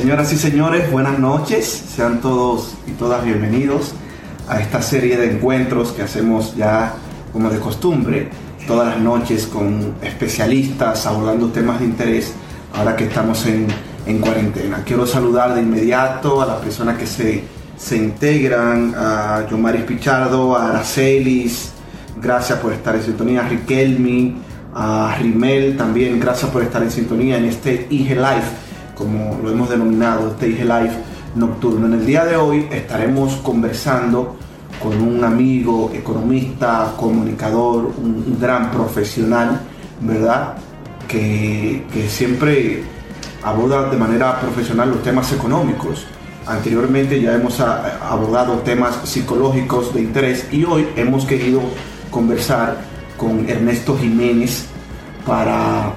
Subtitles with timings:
[0.00, 1.66] Señoras y señores, buenas noches.
[1.94, 3.92] Sean todos y todas bienvenidos
[4.48, 6.94] a esta serie de encuentros que hacemos ya
[7.34, 8.30] como de costumbre
[8.66, 12.32] todas las noches con especialistas abordando temas de interés
[12.74, 13.66] ahora que estamos en,
[14.06, 14.82] en cuarentena.
[14.86, 17.44] Quiero saludar de inmediato a las personas que se,
[17.76, 21.72] se integran, a Yomaris Pichardo, a Aracelis,
[22.18, 24.34] gracias por estar en sintonía, a Riquelmi,
[24.74, 28.69] a Rimel también, gracias por estar en sintonía en este IG Live
[29.00, 30.92] como lo hemos denominado, este IG Live
[31.34, 31.86] nocturno.
[31.86, 34.36] En el día de hoy estaremos conversando
[34.82, 39.58] con un amigo, economista, comunicador, un, gran profesional,
[40.02, 40.54] ¿verdad?
[41.08, 42.82] Que, que siempre
[43.42, 46.06] aborda de manera profesional los temas económicos.
[46.46, 51.62] Anteriormente ya hemos abordado temas psicológicos de interés y hoy hemos querido
[52.10, 52.76] conversar
[53.16, 54.66] con Ernesto Jiménez
[55.26, 55.94] para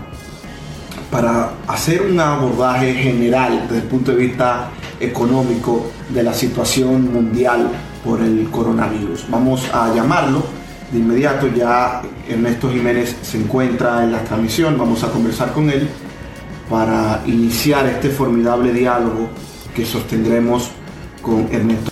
[1.13, 7.69] para hacer un abordaje general desde el punto de vista económico de la situación mundial
[8.03, 9.27] por el coronavirus.
[9.29, 10.43] Vamos a llamarlo
[10.91, 15.87] de inmediato, ya Ernesto Jiménez se encuentra en la transmisión, vamos a conversar con él
[16.67, 19.29] para iniciar este formidable diálogo
[19.75, 20.71] que sostendremos
[21.21, 21.91] con Ernesto.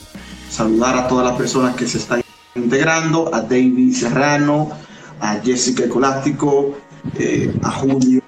[0.49, 2.23] Saludar a todas las personas que se están
[2.55, 4.71] integrando, a David Serrano,
[5.19, 6.75] a Jessica Ecolástico,
[7.19, 8.20] eh, a Julio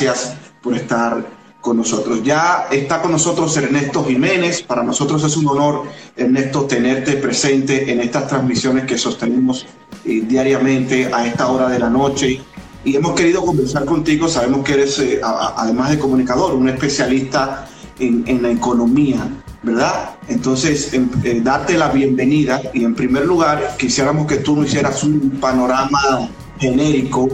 [0.00, 1.26] gracias por estar
[1.60, 2.22] con nosotros.
[2.22, 4.62] Ya está con nosotros Ernesto Jiménez.
[4.62, 5.84] Para nosotros es un honor,
[6.16, 9.66] Ernesto, tenerte presente en estas transmisiones que sostenemos
[10.04, 12.40] eh, diariamente a esta hora de la noche.
[12.84, 14.28] Y hemos querido conversar contigo.
[14.28, 19.26] Sabemos que eres, eh, además de comunicador, un especialista en, la economía,
[19.64, 20.10] ¿verdad?
[20.28, 25.38] Entonces, eh, darte la bienvenida y en primer lugar quisiéramos que tú nos hicieras un
[25.40, 27.28] panorama genérico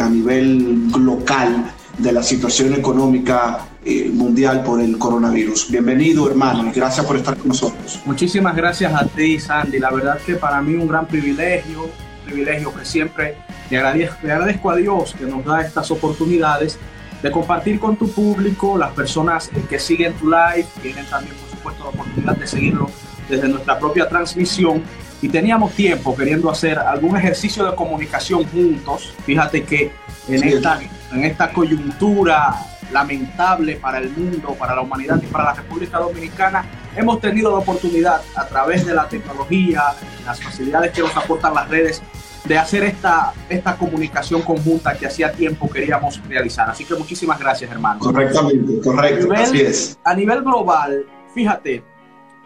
[0.00, 5.70] a nivel local de la situación económica eh, mundial por el coronavirus.
[5.70, 8.00] Bienvenido, hermano, y gracias por estar con nosotros.
[8.06, 9.78] Muchísimas gracias a ti, Sandy.
[9.78, 11.90] La verdad que para mí un gran privilegio,
[12.24, 13.36] privilegio que siempre
[13.68, 16.78] le agradezco, le agradezco a Dios que nos da estas oportunidades
[17.22, 21.84] de compartir con tu público, las personas que siguen tu live, tienen también, por supuesto,
[21.84, 22.90] la oportunidad de seguirlo
[23.28, 24.82] desde nuestra propia transmisión.
[25.22, 29.14] Y teníamos tiempo queriendo hacer algún ejercicio de comunicación juntos.
[29.24, 29.92] Fíjate que
[30.28, 30.80] en, esta,
[31.12, 32.54] en esta coyuntura
[32.92, 36.64] lamentable para el mundo, para la humanidad y para la República Dominicana,
[36.96, 39.82] hemos tenido la oportunidad a través de la tecnología,
[40.24, 42.02] las facilidades que nos aportan las redes,
[42.44, 46.70] de hacer esta, esta comunicación conjunta que hacía tiempo queríamos realizar.
[46.70, 48.00] Así que muchísimas gracias, hermano.
[48.00, 49.98] Correctamente, correcto, así es.
[50.04, 51.04] A nivel global,
[51.34, 51.84] fíjate,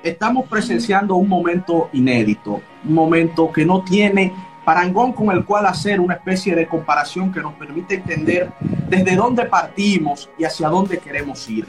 [0.05, 4.33] estamos presenciando un momento inédito, un momento que no tiene
[4.65, 8.53] parangón con el cual hacer una especie de comparación que nos permite entender
[8.89, 11.67] desde dónde partimos y hacia dónde queremos ir.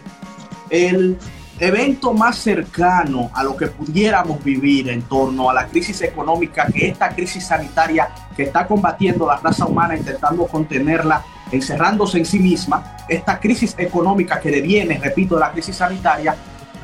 [0.69, 1.17] El
[1.59, 6.89] evento más cercano a lo que pudiéramos vivir en torno a la crisis económica que
[6.89, 12.97] esta crisis sanitaria que está combatiendo la raza humana intentando contenerla, encerrándose en sí misma,
[13.07, 16.35] esta crisis económica que deviene, repito, de la crisis sanitaria,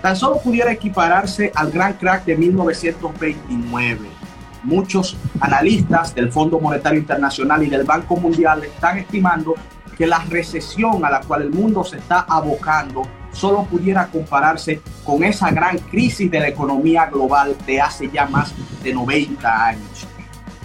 [0.02, 4.22] tan solo pudiera equipararse al gran crack de 1929
[4.64, 9.56] muchos analistas del Fondo Monetario Internacional y del Banco Mundial están estimando
[9.98, 15.24] que la recesión a la cual el mundo se está abocando solo pudiera compararse con
[15.24, 20.08] esa gran crisis de la economía global de hace ya más de 90 años.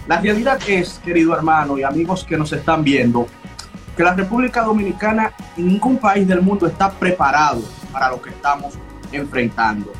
[0.07, 3.27] La realidad es, querido hermano y amigos que nos están viendo,
[3.95, 7.61] que la República Dominicana en ningún país del mundo está preparado
[7.91, 8.77] para lo que estamos
[9.11, 9.91] enfrentando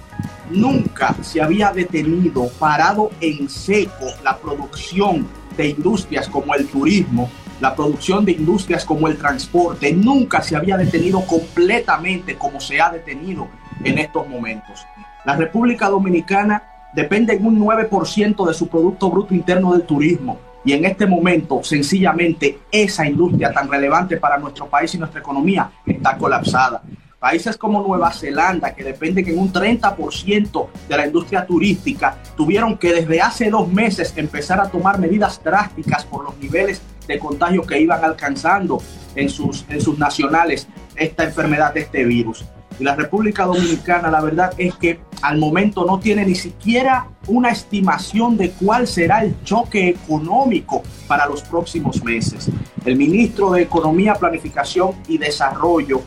[0.49, 7.29] nunca se había detenido, parado en seco la producción de industrias como el turismo,
[7.59, 12.89] la producción de industrias como el transporte, nunca se había detenido completamente como se ha
[12.89, 13.47] detenido
[13.83, 14.85] en estos momentos.
[15.25, 16.63] La República Dominicana
[16.93, 20.39] depende en un 9% de su Producto Bruto Interno del turismo.
[20.63, 25.69] Y en este momento, sencillamente, esa industria tan relevante para nuestro país y nuestra economía
[25.85, 26.81] está colapsada.
[27.19, 32.93] Países como Nueva Zelanda, que dependen en un 30% de la industria turística, tuvieron que
[32.93, 37.81] desde hace dos meses empezar a tomar medidas drásticas por los niveles de contagio que
[37.81, 38.79] iban alcanzando
[39.15, 42.45] en sus, en sus nacionales esta enfermedad de este virus.
[42.79, 47.49] Y la República Dominicana, la verdad es que al momento no tiene ni siquiera una
[47.49, 52.51] estimación de cuál será el choque económico para los próximos meses.
[52.85, 56.03] El ministro de Economía, Planificación y Desarrollo,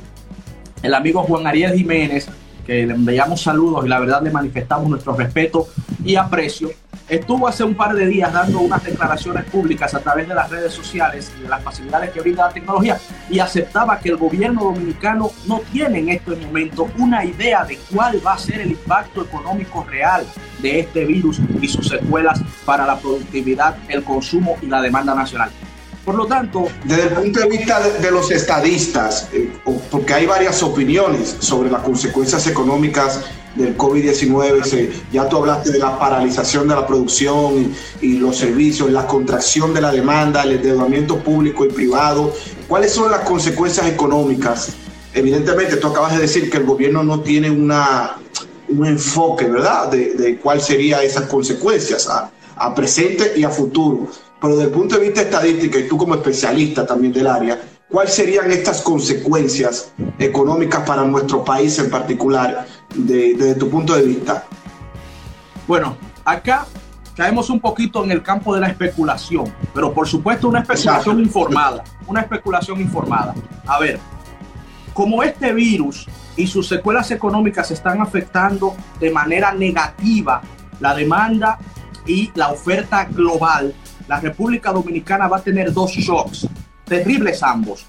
[0.83, 2.29] el amigo Juan Ariel Jiménez,
[2.67, 5.69] que le enviamos saludos y la verdad le manifestamos nuestro respeto
[6.05, 6.71] y aprecio,
[7.09, 10.73] estuvo hace un par de días dando unas declaraciones públicas a través de las redes
[10.73, 12.99] sociales y de las facilidades que brinda la tecnología
[13.29, 18.25] y aceptaba que el gobierno dominicano no tiene en este momento una idea de cuál
[18.25, 20.25] va a ser el impacto económico real
[20.63, 25.51] de este virus y sus secuelas para la productividad, el consumo y la demanda nacional.
[26.05, 26.67] Por lo tanto...
[26.85, 29.53] Desde el punto de vista de, los estadistas, eh,
[29.91, 33.21] porque hay varias opiniones sobre las consecuencias económicas
[33.55, 39.07] del COVID-19, ya tú hablaste de la paralización de la producción y, los servicios, la
[39.07, 42.33] contracción de la demanda, el endeudamiento público y privado.
[42.69, 44.73] ¿Cuáles son las consecuencias económicas?
[45.13, 48.17] Evidentemente, tú acabas de decir que el gobierno no tiene una,
[48.69, 54.09] un enfoque, ¿verdad?, de, cuáles serían esas consecuencias a presente y a futuro.
[54.41, 58.15] Pero desde el punto de vista estadístico, y tú como especialista también del área, ¿cuáles
[58.15, 64.45] serían estas consecuencias económicas para nuestro país en particular desde tu punto de vista?
[65.67, 66.67] Bueno, acá
[67.17, 71.85] caemos un poquito en el campo de la especulación, pero por supuesto una especulación informada,
[72.07, 73.35] una especulación informada.
[73.67, 74.01] A ver,
[74.95, 76.07] como este virus
[76.37, 80.41] y sus secuelas económicas están afectando de manera negativa
[80.81, 81.59] la demanda
[82.07, 83.75] y la oferta global,
[84.11, 86.49] la República Dominicana va a tener dos shocks,
[86.85, 87.87] terribles ambos.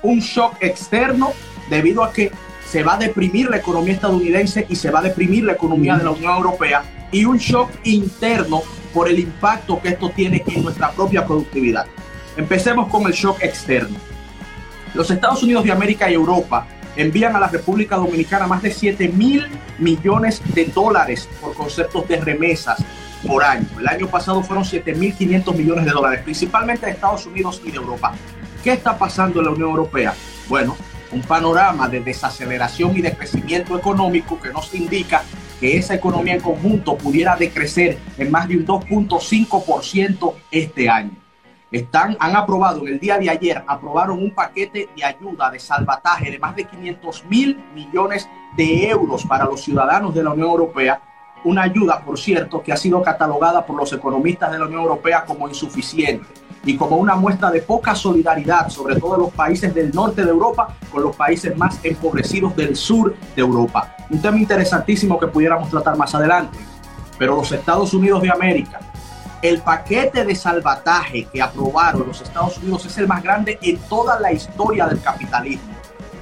[0.00, 1.32] Un shock externo
[1.68, 2.30] debido a que
[2.70, 6.04] se va a deprimir la economía estadounidense y se va a deprimir la economía de
[6.04, 8.62] la Unión Europea y un shock interno
[8.94, 11.86] por el impacto que esto tiene en nuestra propia productividad.
[12.36, 13.96] Empecemos con el shock externo.
[14.94, 19.08] Los Estados Unidos de América y Europa envían a la República Dominicana más de 7
[19.08, 19.48] mil
[19.80, 22.78] millones de dólares por conceptos de remesas
[23.26, 23.66] por año.
[23.78, 28.14] El año pasado fueron 7.500 millones de dólares, principalmente de Estados Unidos y de Europa.
[28.62, 30.14] ¿Qué está pasando en la Unión Europea?
[30.48, 30.76] Bueno,
[31.12, 35.22] un panorama de desaceleración y de crecimiento económico que nos indica
[35.60, 41.12] que esa economía en conjunto pudiera decrecer en más de un 2.5% este año.
[41.70, 46.30] Están, han aprobado en el día de ayer, aprobaron un paquete de ayuda de salvataje
[46.30, 51.00] de más de 500 mil millones de euros para los ciudadanos de la Unión Europea
[51.44, 55.24] una ayuda, por cierto, que ha sido catalogada por los economistas de la Unión Europea
[55.24, 56.26] como insuficiente
[56.64, 60.30] y como una muestra de poca solidaridad, sobre todo en los países del norte de
[60.30, 63.94] Europa, con los países más empobrecidos del sur de Europa.
[64.10, 66.58] Un tema interesantísimo que pudiéramos tratar más adelante.
[67.18, 68.80] Pero los Estados Unidos de América,
[69.42, 74.18] el paquete de salvataje que aprobaron los Estados Unidos es el más grande en toda
[74.18, 75.72] la historia del capitalismo.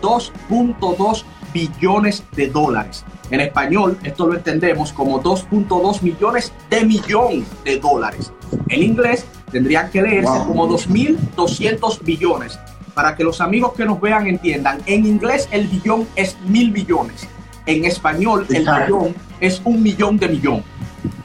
[0.02, 3.04] 2.2 billones de dólares.
[3.30, 8.32] En español, esto lo entendemos como 2.2 millones de millón de dólares.
[8.68, 12.58] En inglés, tendrían que leerse como 2.200 billones.
[12.92, 17.26] Para que los amigos que nos vean entiendan, en inglés el billón es mil billones.
[17.66, 20.62] En español, el billón es un millón de millón.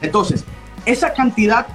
[0.00, 0.44] Entonces,
[0.86, 1.66] esa cantidad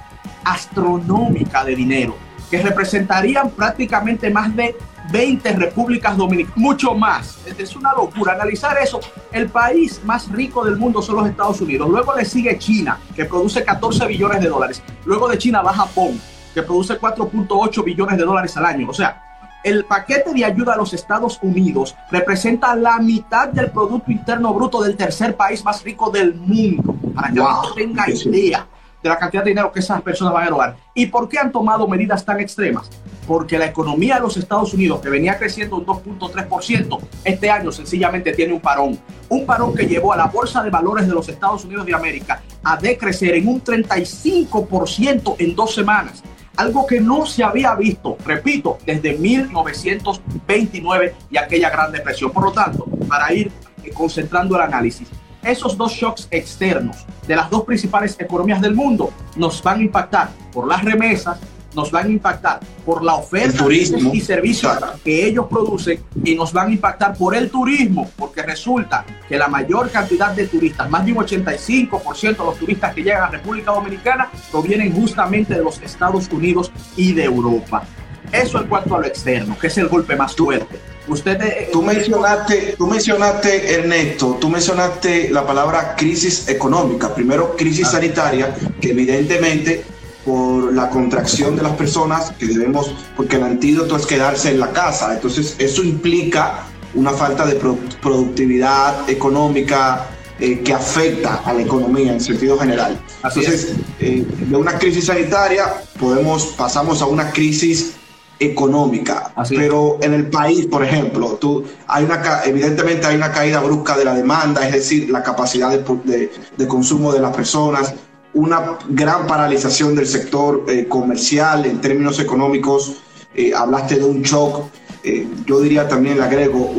[0.44, 2.16] astronómica de dinero,
[2.50, 4.76] que representarían prácticamente más de
[5.10, 7.38] 20 repúblicas dominicanas, mucho más.
[7.58, 9.00] Es una locura analizar eso.
[9.32, 11.88] El país más rico del mundo son los Estados Unidos.
[11.88, 14.82] Luego le sigue China, que produce 14 billones de dólares.
[15.04, 16.20] Luego de China va Japón,
[16.54, 18.88] que produce 4.8 billones de dólares al año.
[18.88, 19.22] O sea,
[19.62, 24.80] el paquete de ayuda a los Estados Unidos representa la mitad del Producto Interno Bruto
[24.80, 26.94] del tercer país más rico del mundo.
[27.14, 27.74] Para que wow.
[27.74, 28.66] tenga idea
[29.02, 30.76] de la cantidad de dinero que esas personas van a robar.
[30.94, 32.90] ¿Y por qué han tomado medidas tan extremas?
[33.26, 38.32] Porque la economía de los Estados Unidos, que venía creciendo un 2.3%, este año sencillamente
[38.32, 38.98] tiene un parón.
[39.28, 42.42] Un parón que llevó a la Bolsa de Valores de los Estados Unidos de América
[42.62, 46.22] a decrecer en un 35% en dos semanas.
[46.56, 52.30] Algo que no se había visto, repito, desde 1929 y aquella gran depresión.
[52.30, 53.50] Por lo tanto, para ir
[53.92, 55.08] concentrando el análisis,
[55.46, 60.30] esos dos shocks externos de las dos principales economías del mundo nos van a impactar
[60.52, 61.38] por las remesas,
[61.76, 66.68] nos van a impactar por la oferta y servicios que ellos producen y nos van
[66.68, 71.12] a impactar por el turismo, porque resulta que la mayor cantidad de turistas, más de
[71.12, 76.28] un 85% de los turistas que llegan a República Dominicana, provienen justamente de los Estados
[76.30, 77.84] Unidos y de Europa.
[78.32, 80.80] Eso en cuanto a lo externo, que es el golpe más fuerte.
[81.08, 87.14] Usted, eh, tú, mencionaste, tú mencionaste, Ernesto, tú mencionaste la palabra crisis económica.
[87.14, 89.84] Primero, crisis sanitaria, que evidentemente
[90.26, 94.72] por la contracción de las personas que debemos, porque el antídoto es quedarse en la
[94.72, 95.14] casa.
[95.14, 96.64] Entonces, eso implica
[96.94, 100.08] una falta de productividad económica
[100.40, 103.00] eh, que afecta a la economía en sentido general.
[103.24, 107.94] Entonces, eh, de una crisis sanitaria podemos pasamos a una crisis
[108.38, 109.32] económica.
[109.48, 114.04] pero en el país, por ejemplo, tú, hay una, evidentemente hay una caída brusca de
[114.04, 117.94] la demanda, es decir, la capacidad de, de, consumo de las personas,
[118.36, 122.96] una gran paralización del sector eh, comercial en términos económicos.
[123.34, 124.66] Eh, hablaste de un shock.
[125.02, 126.70] Eh, yo diría también, le agrego,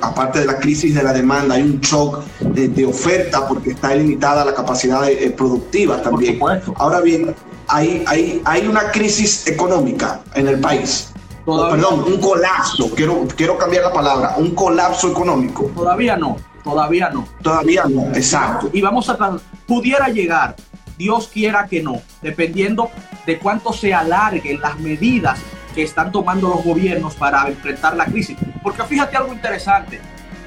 [0.00, 4.44] aparte de la crisis de la demanda, hay un shock de, oferta porque está limitada
[4.44, 5.02] la capacidad
[5.36, 6.38] productiva también.
[6.76, 7.34] Ahora bien,
[7.68, 11.12] hay, hay, hay una crisis económica en el país.
[11.44, 15.70] perdón, un colapso, quiero, quiero cambiar la palabra, un colapso económico.
[15.74, 17.26] Todavía no, todavía no.
[17.42, 18.70] Todavía no, exacto.
[18.72, 20.54] Y vamos a, pudiera llegar,
[20.98, 22.90] Dios quiera que no, dependiendo
[23.26, 25.40] de cuánto se alarguen las medidas
[25.74, 28.36] que están tomando los gobiernos para enfrentar la crisis.
[28.62, 30.00] Porque fíjate algo interesante,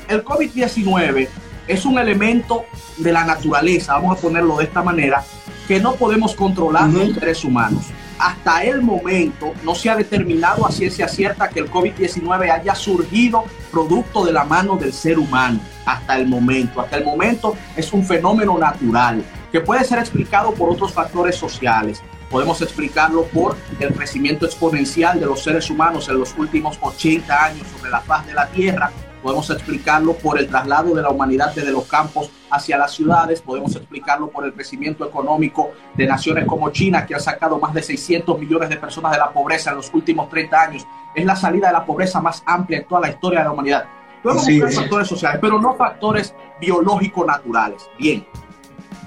[0.07, 1.27] el COVID-19
[1.67, 2.65] es un elemento
[2.97, 5.23] de la naturaleza, vamos a ponerlo de esta manera,
[5.67, 7.85] que no podemos controlar los seres humanos.
[8.17, 13.43] Hasta el momento no se ha determinado a ciencia cierta que el COVID-19 haya surgido
[13.71, 15.59] producto de la mano del ser humano.
[15.85, 16.79] Hasta el momento.
[16.79, 19.23] Hasta el momento es un fenómeno natural
[19.55, 22.03] que puede ser explicado por otros factores sociales.
[22.29, 27.65] Podemos explicarlo por el crecimiento exponencial de los seres humanos en los últimos 80 años
[27.73, 28.91] sobre la faz de la Tierra
[29.23, 33.75] podemos explicarlo por el traslado de la humanidad desde los campos hacia las ciudades, podemos
[33.75, 38.37] explicarlo por el crecimiento económico de naciones como China, que ha sacado más de 600
[38.37, 40.87] millones de personas de la pobreza en los últimos 30 años.
[41.15, 43.85] Es la salida de la pobreza más amplia en toda la historia de la humanidad.
[44.21, 47.89] Podemos buscar factores sociales, pero no factores biológicos naturales.
[47.97, 48.27] Bien,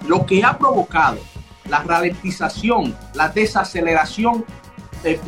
[0.07, 1.19] lo que ha provocado
[1.69, 4.45] la ralentización, la desaceleración
[5.05, 5.21] eh,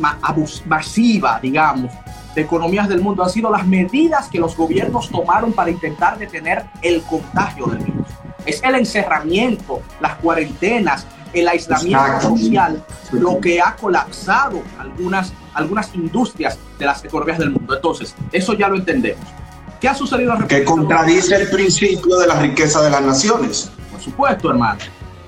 [0.65, 1.91] masiva, digamos,
[2.35, 6.65] de economías del mundo han sido las medidas que los gobiernos tomaron para intentar detener
[6.81, 8.07] el contagio del virus.
[8.45, 16.57] Es el encerramiento, las cuarentenas, el aislamiento social, lo que ha colapsado algunas, algunas industrias
[16.79, 17.75] de las economías del mundo.
[17.75, 19.25] Entonces, eso ya lo entendemos.
[19.79, 23.71] ¿Qué ha sucedido en Que contradice el principio de la riqueza de las naciones.
[24.01, 24.79] Supuesto, hermano.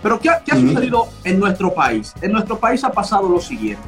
[0.01, 2.13] Pero ¿qué, qué ha sucedido en nuestro país?
[2.21, 3.87] En nuestro país ha pasado lo siguiente.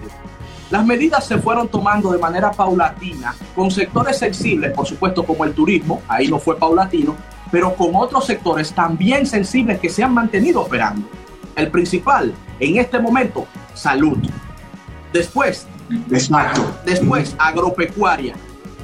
[0.72, 5.54] Las medidas se fueron tomando de manera paulatina con sectores sensibles, por supuesto, como el
[5.54, 7.16] turismo, ahí no fue paulatino,
[7.52, 11.08] pero con otros sectores también sensibles que se han mantenido operando.
[11.56, 14.18] El principal, en este momento, salud.
[15.14, 15.68] Después,
[16.84, 18.36] después agropecuaria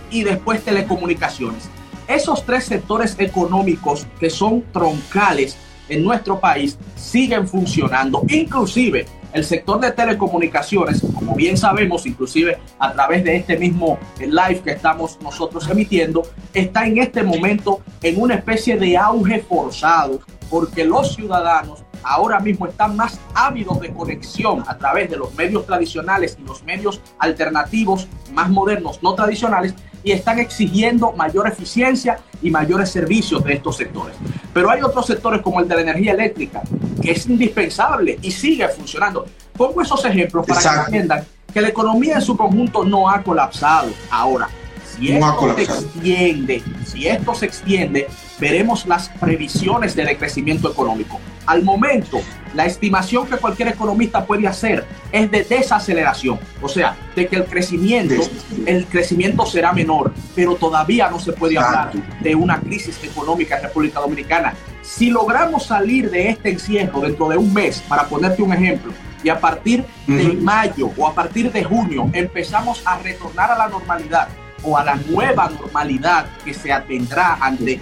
[0.10, 1.70] y después telecomunicaciones.
[2.08, 5.58] Esos tres sectores económicos que son troncales
[5.92, 8.24] en nuestro país siguen funcionando.
[8.30, 14.62] Inclusive el sector de telecomunicaciones, como bien sabemos, inclusive a través de este mismo live
[14.64, 20.20] que estamos nosotros emitiendo, está en este momento en una especie de auge forzado,
[20.50, 25.66] porque los ciudadanos ahora mismo están más ávidos de conexión a través de los medios
[25.66, 32.50] tradicionales y los medios alternativos más modernos, no tradicionales, y están exigiendo mayor eficiencia y
[32.50, 34.16] mayores servicios de estos sectores.
[34.54, 36.62] Pero hay otros sectores como el de la energía eléctrica,
[37.02, 39.26] que es indispensable y sigue funcionando.
[39.56, 43.90] Pongo esos ejemplos para que entiendan que la economía en su conjunto no ha colapsado.
[44.10, 44.50] Ahora,
[44.98, 48.08] si esto se extiende, si esto se extiende,
[48.40, 51.20] veremos las previsiones de decrecimiento económico.
[51.46, 52.22] Al momento,
[52.54, 57.46] la estimación que cualquier economista puede hacer es de desaceleración, o sea, de que el
[57.46, 58.22] crecimiento,
[58.66, 63.64] el crecimiento será menor, pero todavía no se puede hablar de una crisis económica en
[63.64, 64.54] República Dominicana.
[64.82, 68.92] Si logramos salir de este encierro dentro de un mes, para ponerte un ejemplo,
[69.24, 73.68] y a partir de mayo o a partir de junio empezamos a retornar a la
[73.68, 74.28] normalidad,
[74.64, 77.80] o a la nueva normalidad que se atendrá ante,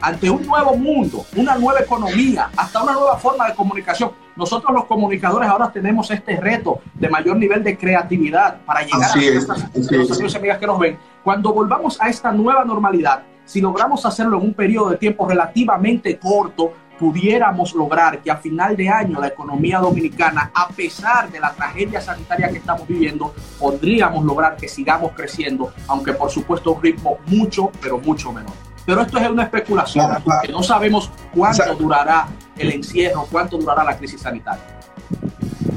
[0.00, 4.12] ante un nuevo mundo, una nueva economía, hasta una nueva forma de comunicación.
[4.36, 9.16] Nosotros los comunicadores ahora tenemos este reto de mayor nivel de creatividad para llegar a
[9.16, 10.98] los amigos y amigas que nos ven.
[11.22, 16.18] Cuando volvamos a esta nueva normalidad, si logramos hacerlo en un periodo de tiempo relativamente
[16.18, 21.52] corto, pudiéramos lograr que a final de año la economía dominicana, a pesar de la
[21.52, 27.18] tragedia sanitaria que estamos viviendo, podríamos lograr que sigamos creciendo, aunque por supuesto un ritmo
[27.26, 28.52] mucho, pero mucho menor.
[28.86, 30.10] Pero esto es una especulación,
[30.42, 34.62] que no sabemos cuánto durará el encierro, cuánto durará la crisis sanitaria.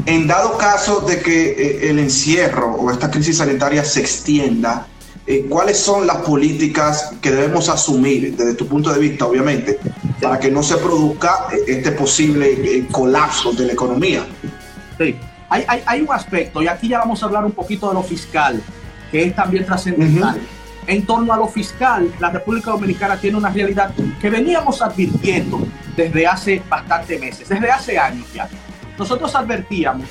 [0.05, 4.87] En dado caso de que eh, el encierro o esta crisis sanitaria se extienda,
[5.49, 9.77] ¿cuáles son las políticas que debemos asumir desde tu punto de vista, obviamente,
[10.21, 14.25] para que no se produzca eh, este posible eh, colapso de la economía?
[14.97, 15.17] Sí,
[15.49, 18.03] hay, hay, hay, un aspecto, y aquí ya vamos a hablar un poquito de lo
[18.03, 18.61] fiscal,
[19.11, 20.39] que es también trascendental.
[20.87, 25.59] En torno a lo fiscal, la República Dominicana tiene una realidad que veníamos advirtiendo
[25.97, 28.47] desde hace bastantes meses, desde hace años ya.
[28.97, 30.07] Nosotros advertíamos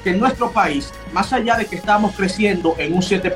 [0.00, 3.34] que en nuestro país, más allá de que estamos creciendo en un 7%,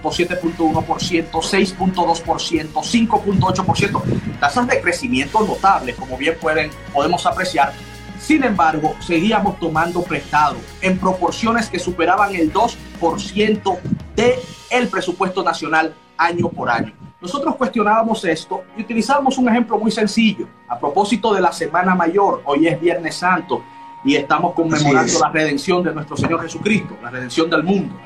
[0.00, 4.02] 7.1%, 6.2%, 5.8%,
[4.40, 7.72] tasas de crecimiento notables, como bien pueden, podemos apreciar,
[8.18, 13.78] Sin embargo, seguíamos tomando prestado en proporciones que superaban el 2%
[14.16, 16.92] del presupuesto nacional año por año.
[17.20, 20.48] Nosotros cuestionábamos esto y utilizábamos un ejemplo muy sencillo.
[20.68, 23.62] A propósito de la Semana Mayor, hoy es Viernes Santo
[24.06, 27.96] y estamos conmemorando la redención de nuestro Señor Jesucristo, la redención del mundo.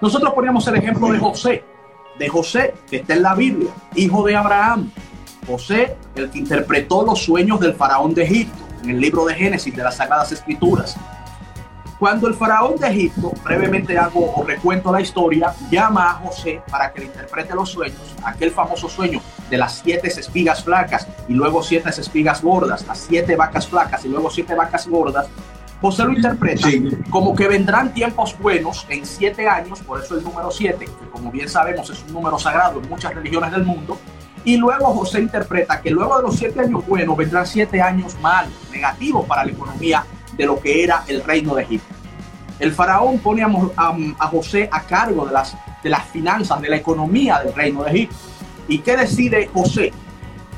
[0.00, 1.64] Nosotros poníamos el ejemplo de José,
[2.18, 4.90] de José, que está en la Biblia, hijo de Abraham.
[5.46, 9.74] José, el que interpretó los sueños del faraón de Egipto en el libro de Génesis
[9.74, 10.96] de las Sagradas Escrituras.
[12.00, 16.90] Cuando el faraón de Egipto, brevemente hago o recuento la historia, llama a José para
[16.90, 21.62] que le interprete los sueños, aquel famoso sueño de las siete espigas flacas y luego
[21.62, 25.28] siete espigas gordas, las siete vacas flacas y luego siete vacas gordas,
[25.82, 26.68] José lo interpreta
[27.10, 31.30] como que vendrán tiempos buenos en siete años, por eso el número siete, que como
[31.30, 33.98] bien sabemos es un número sagrado en muchas religiones del mundo,
[34.42, 38.54] y luego José interpreta que luego de los siete años buenos vendrán siete años malos,
[38.72, 40.02] negativos para la economía
[40.40, 41.94] de lo que era el reino de Egipto.
[42.58, 47.40] El faraón pone a, José a cargo de las, de las finanzas, de la economía
[47.40, 48.16] del reino de Egipto.
[48.66, 49.92] ¿Y qué decide José?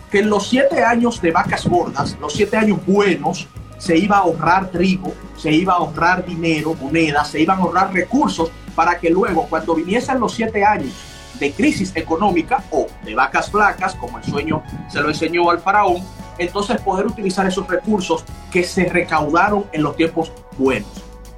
[0.08, 4.20] Que en los siete años de vacas gordas, los siete años buenos, se iba a
[4.20, 9.10] ahorrar trigo, se iba a ahorrar dinero, monedas, se iban a ahorrar recursos para que
[9.10, 10.92] luego, cuando viniesen los siete años
[11.40, 16.04] de crisis económica o de vacas flacas, como el sueño se lo enseñó al faraón,
[16.38, 20.90] entonces poder utilizar esos recursos que se recaudaron en los tiempos buenos.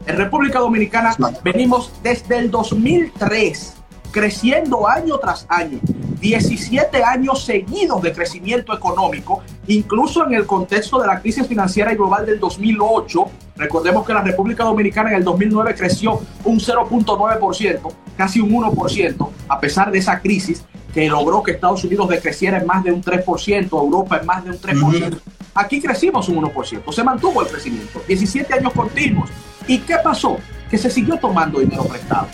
[0.07, 3.75] En República Dominicana venimos desde el 2003
[4.15, 5.81] creciendo año tras año,
[6.21, 11.97] 17 años seguidos de crecimiento económico, incluso en el contexto de la crisis financiera y
[11.97, 13.25] global del 2008.
[13.57, 19.61] Recordemos que la República Dominicana en el 2009 creció un 0.9%, casi un 1%, a
[19.61, 23.69] pesar de esa crisis que logró que Estados Unidos decreciera en más de un 3%,
[23.71, 25.19] Europa en más de un 3%.
[25.55, 29.29] Aquí crecimos un 1%, se mantuvo el crecimiento, 17 años continuos.
[29.67, 30.39] ¿Y qué pasó?
[30.71, 32.29] Que se siguió tomando dinero prestado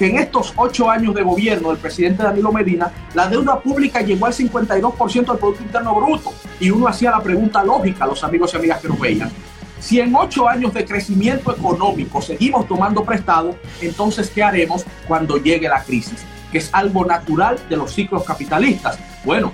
[0.00, 4.24] que en estos ocho años de gobierno del presidente Danilo Medina, la deuda pública llegó
[4.24, 6.32] al 52% del Producto Interno Bruto.
[6.58, 9.30] Y uno hacía la pregunta lógica a los amigos y amigas que nos veían.
[9.78, 15.68] Si en ocho años de crecimiento económico seguimos tomando prestado, entonces ¿qué haremos cuando llegue
[15.68, 16.24] la crisis?
[16.50, 18.98] Que es algo natural de los ciclos capitalistas.
[19.24, 19.52] Bueno,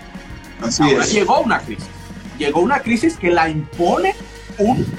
[0.81, 1.87] ahora llegó una crisis.
[2.39, 4.15] Llegó una crisis que la impone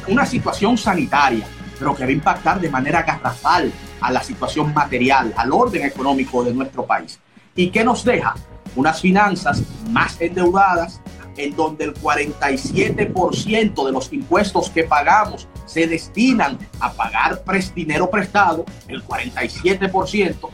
[0.08, 1.46] una situación sanitaria,
[1.80, 6.44] pero que va a impactar de manera garrafal a la situación material, al orden económico
[6.44, 7.20] de nuestro país.
[7.56, 8.36] ¿Y qué nos deja?
[8.76, 11.02] Unas finanzas más endeudadas,
[11.38, 17.44] en donde el 47% de los impuestos que pagamos se destinan a pagar
[17.76, 20.50] dinero prestado, el 47%,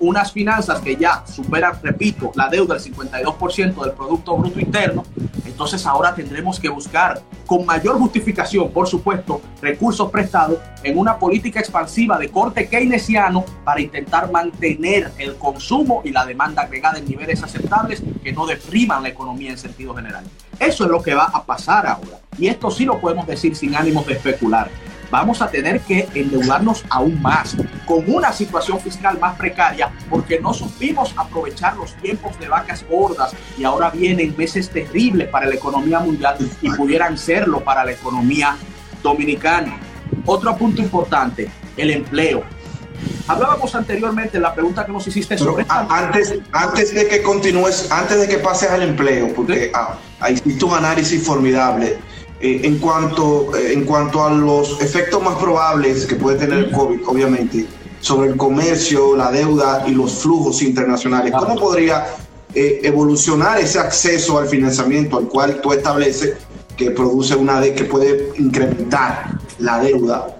[0.00, 5.04] unas finanzas que ya superan, repito, la deuda del 52% del Producto Bruto Interno,
[5.44, 11.58] entonces ahora tendremos que buscar con mayor justificación, por supuesto, recursos prestados en una política
[11.58, 17.42] expansiva de corte keynesiano para intentar mantener el consumo y la demanda agregada en niveles
[17.42, 20.24] aceptables que no depriman la economía en sentido general.
[20.60, 22.20] Eso es lo que va a pasar ahora.
[22.36, 24.70] Y esto sí lo podemos decir sin ánimos de especular
[25.10, 30.52] vamos a tener que endeudarnos aún más, con una situación fiscal más precaria, porque no
[30.52, 36.00] supimos aprovechar los tiempos de vacas gordas y ahora vienen meses terribles para la economía
[36.00, 38.56] mundial y pudieran serlo para la economía
[39.02, 39.78] dominicana.
[40.26, 42.42] Otro punto importante, el empleo.
[43.26, 45.66] Hablábamos anteriormente, la pregunta que nos hiciste sobre...
[45.68, 50.64] antes, antes de que continúes, antes de que pases al empleo, porque ah, ahí hiciste
[50.64, 51.98] un análisis formidable
[52.40, 56.70] eh, en, cuanto, eh, en cuanto a los efectos más probables que puede tener el
[56.70, 57.66] COVID, obviamente,
[58.00, 62.06] sobre el comercio, la deuda y los flujos internacionales, ¿cómo podría
[62.54, 66.36] eh, evolucionar ese acceso al financiamiento al cual tú estableces
[66.76, 70.34] que produce una de que puede incrementar la deuda?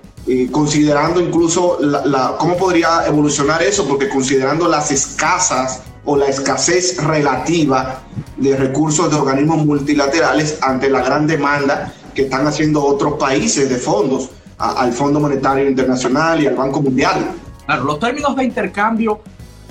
[0.52, 8.02] considerando incluso la, cómo podría evolucionar eso, porque considerando las escasas o la escasez relativa
[8.36, 13.76] de recursos de organismos multilaterales ante la gran demanda que están haciendo otros países de
[13.76, 17.30] fondos al Fondo Monetario Internacional y al Banco Mundial.
[17.64, 19.20] Claro, los términos de intercambio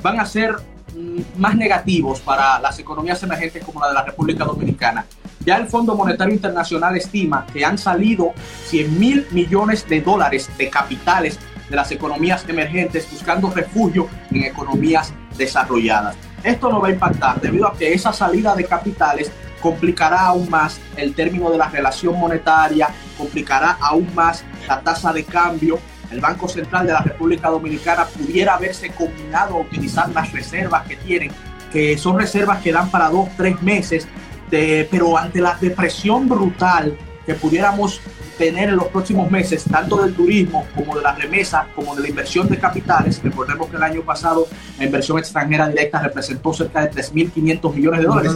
[0.01, 0.55] van a ser
[0.95, 5.05] mm, más negativos para las economías emergentes como la de la República Dominicana.
[5.45, 8.33] Ya el Fondo Monetario Internacional estima que han salido
[8.67, 15.13] 100 mil millones de dólares de capitales de las economías emergentes buscando refugio en economías
[15.37, 16.15] desarrolladas.
[16.43, 20.79] Esto no va a impactar debido a que esa salida de capitales complicará aún más
[20.95, 25.79] el término de la relación monetaria, complicará aún más la tasa de cambio.
[26.11, 30.95] El Banco Central de la República Dominicana pudiera haberse combinado a utilizar las reservas que
[30.95, 31.31] tienen,
[31.71, 34.07] que son reservas que dan para dos, tres meses,
[34.49, 37.99] de, pero ante la depresión brutal que pudiéramos
[38.37, 42.07] tener en los próximos meses, tanto del turismo como de las remesas, como de la
[42.07, 43.21] inversión de capitales.
[43.21, 44.47] Recordemos que el año pasado
[44.79, 48.33] la inversión extranjera directa representó cerca de 3.500 millones de dólares.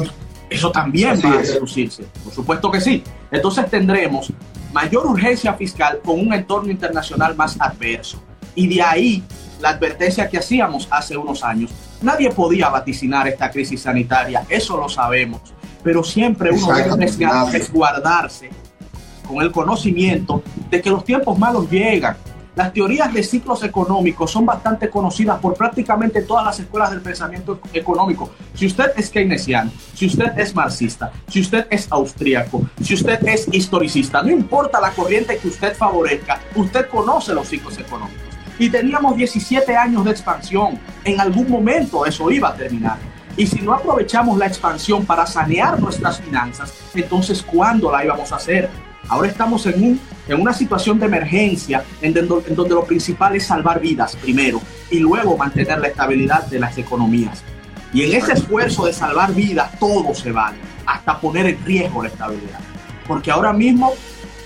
[0.50, 3.02] Eso también va a reducirse, por supuesto que sí.
[3.32, 4.34] Entonces tendremos
[4.74, 8.22] mayor urgencia fiscal con un entorno internacional más adverso.
[8.56, 9.24] Y de ahí
[9.62, 11.72] la advertencia que hacíamos hace unos años.
[12.02, 15.42] Nadie podía vaticinar esta crisis sanitaria, eso lo sabemos,
[15.82, 16.96] pero siempre uno debe
[17.52, 18.50] resguardarse
[19.32, 22.18] con el conocimiento de que los tiempos malos llegan.
[22.54, 27.62] Las teorías de ciclos económicos son bastante conocidas por prácticamente todas las escuelas del pensamiento
[27.72, 28.30] económico.
[28.54, 33.48] Si usted es keynesiano, si usted es marxista, si usted es austríaco, si usted es
[33.54, 38.22] historicista, no importa la corriente que usted favorezca, usted conoce los ciclos económicos.
[38.60, 40.78] Y teníamos 17 años de expansión.
[41.06, 42.98] En algún momento eso iba a terminar.
[43.38, 48.36] Y si no aprovechamos la expansión para sanear nuestras finanzas, entonces ¿cuándo la íbamos a
[48.36, 48.70] hacer?
[49.12, 53.46] Ahora estamos en, un, en una situación de emergencia en en donde lo principal es
[53.46, 57.44] salvar vidas primero y luego mantener la estabilidad de las economías.
[57.92, 62.08] Y en ese esfuerzo de salvar vidas todo se vale, hasta poner en riesgo la
[62.08, 62.62] estabilidad.
[63.06, 63.92] Porque ahora mismo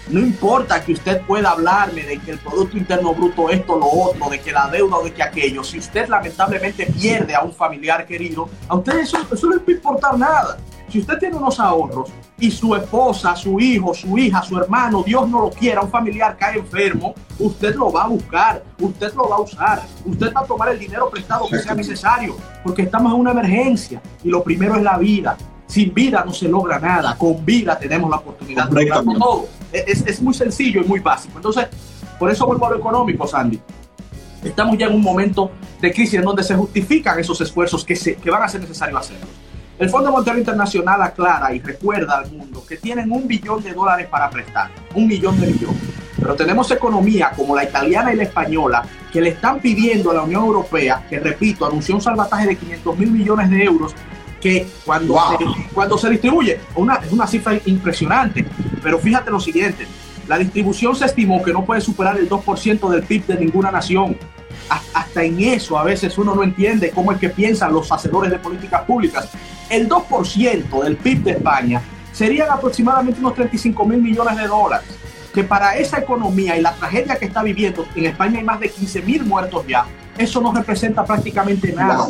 [0.10, 4.30] no importa que usted pueda hablarme de que el Producto Interno Bruto esto, lo otro,
[4.30, 8.06] de que la deuda o de que aquello, si usted lamentablemente pierde a un familiar
[8.06, 10.58] querido, a usted eso, eso no le puede importar nada.
[10.88, 15.28] Si usted tiene unos ahorros y su esposa, su hijo, su hija, su hermano, Dios
[15.28, 19.38] no lo quiera, un familiar cae enfermo, usted lo va a buscar, usted lo va
[19.38, 23.20] a usar, usted va a tomar el dinero prestado que sea necesario, porque estamos en
[23.20, 25.36] una emergencia y lo primero es la vida.
[25.68, 29.48] Sin vida no se logra nada, con vida tenemos la oportunidad de lograrlo todo.
[29.72, 31.38] Es, es muy sencillo y muy básico.
[31.38, 31.68] Entonces,
[32.20, 33.60] por eso vuelvo a lo económico, Sandy.
[34.44, 35.52] Estamos ya en un momento
[35.82, 39.00] de crisis en donde se justifican esos esfuerzos que, se, que van a ser necesarios
[39.00, 39.30] hacerlos.
[39.78, 44.08] El Fondo Monetario Internacional aclara y recuerda al mundo que tienen un billón de dólares
[44.08, 45.82] para prestar, un millón de millones.
[46.18, 50.22] Pero tenemos economía como la italiana y la española que le están pidiendo a la
[50.22, 53.94] Unión Europea, que repito, anunció un salvataje de 500 mil millones de euros,
[54.42, 58.46] que cuando, se, cuando se distribuye, una, es una cifra impresionante.
[58.82, 59.88] Pero fíjate lo siguiente,
[60.28, 64.18] la distribución se estimó que no puede superar el 2% del PIB de ninguna nación
[64.94, 68.40] hasta en eso a veces uno no entiende cómo es que piensan los hacedores de
[68.40, 69.30] políticas públicas.
[69.70, 74.88] El 2% del PIB de España serían aproximadamente unos 35 mil millones de dólares,
[75.34, 78.70] que para esa economía y la tragedia que está viviendo, en España hay más de
[78.70, 79.86] 15 mil muertos ya,
[80.18, 82.08] eso no representa prácticamente nada.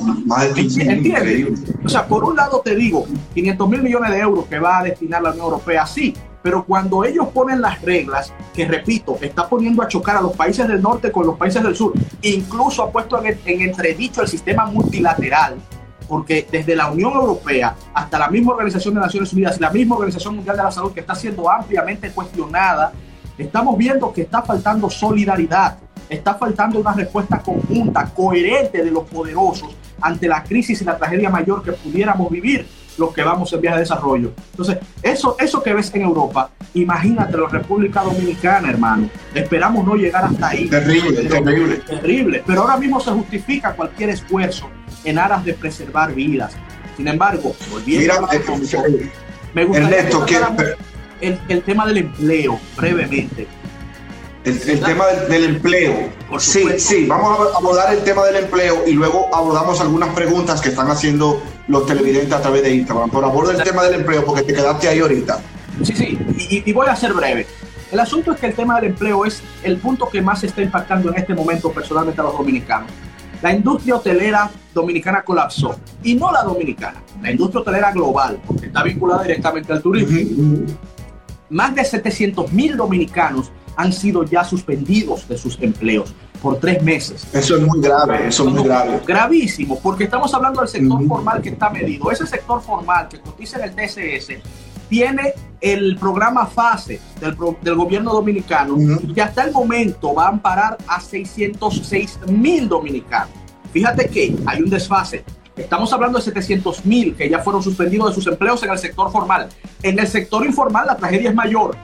[0.56, 1.64] ¿Entiendes?
[1.84, 4.84] O sea, por un lado te digo, 500 mil millones de euros que va a
[4.84, 6.14] destinar la Unión Europea, sí,
[6.46, 10.68] pero cuando ellos ponen las reglas, que repito, está poniendo a chocar a los países
[10.68, 15.56] del norte con los países del sur, incluso ha puesto en, entredicho el sistema multilateral,
[16.08, 19.96] porque desde la Unión Europea hasta la misma Organización de Naciones Unidas y la misma
[19.96, 22.94] Organización Mundial de la Salud, que está siendo ampliamente cuestionada,
[23.40, 29.76] estamos viendo que está faltando solidaridad, está faltando una respuesta conjunta, coherente de los poderosos
[30.02, 32.66] ante la crisis y la tragedia mayor que pudiéramos vivir
[32.98, 34.32] los que vamos en viaje de desarrollo.
[34.52, 39.10] Entonces, eso, eso que ves en Europa, imagínate la República Dominicana, hermano.
[39.34, 40.68] Esperamos no llegar hasta ahí.
[40.70, 41.76] Terrible, terrible.
[41.78, 42.44] Terrible.
[42.46, 44.70] Pero ahora mismo se justifica cualquier esfuerzo
[45.04, 46.56] en aras de preservar vidas.
[46.96, 49.12] Sin embargo, volviendo a eh,
[49.54, 50.26] me gustaría Ernesto,
[51.22, 53.48] el, el tema del empleo, brevemente.
[54.46, 56.08] El, tema del, empleo.
[56.38, 60.70] Sí, sí, vamos a abordar el tema del empleo y luego abordamos algunas preguntas que
[60.70, 63.10] están haciendo los televidentes a través de Instagram.
[63.10, 65.40] Pero aborda el tema del empleo porque te quedaste ahí ahorita.
[65.82, 67.48] Sí, sí, y, voy a ser breve.
[67.92, 71.10] El asunto es que el tema del empleo es el punto que más está impactando
[71.10, 72.92] en este momento personalmente a los dominicanos.
[73.42, 78.84] La industria hotelera dominicana colapsó y no la dominicana, la industria hotelera global, porque está
[78.84, 80.68] vinculada directamente al turismo.
[81.50, 87.26] Más de 700 mil dominicanos han sido ya suspendidos de sus empleos por tres meses.
[87.34, 89.02] Eso es muy grave, eso es muy grave.
[89.06, 92.12] Gravísimo, porque estamos hablando del sector formal que está medido.
[92.12, 94.34] Ese sector formal que cotiza en el TCS
[94.90, 98.78] tiene el programa FASE del, del gobierno dominicano
[99.14, 103.34] que hasta el momento va a amparar a 606 mil dominicanos.
[103.74, 105.24] Fíjate que hay un desfase.
[105.58, 109.12] Estamos hablando de 700 mil que ya fueron suspendidos de sus empleos en el sector
[109.12, 109.50] formal.
[109.82, 111.76] En el sector informal la tragedia es mayor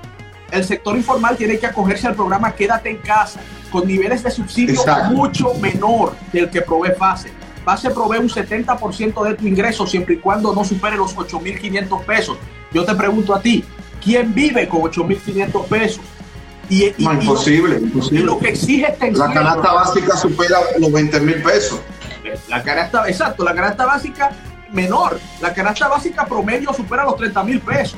[0.51, 3.39] el sector informal tiene que acogerse al programa Quédate en casa,
[3.71, 7.31] con niveles de subsidio mucho menor del que provee FASE.
[7.63, 12.37] FASE provee un 70% de tu ingreso siempre y cuando no supere los 8.500 pesos.
[12.73, 13.63] Yo te pregunto a ti,
[14.03, 16.03] ¿quién vive con 8.500 pesos?
[16.69, 18.23] Y, imposible, imposible.
[18.23, 21.81] lo que exige este La canasta básica supera los 20 mil pesos.
[22.47, 24.31] La canasta, exacto, la canasta básica
[24.71, 25.19] menor.
[25.41, 27.97] La canasta básica promedio supera los 30 mil pesos.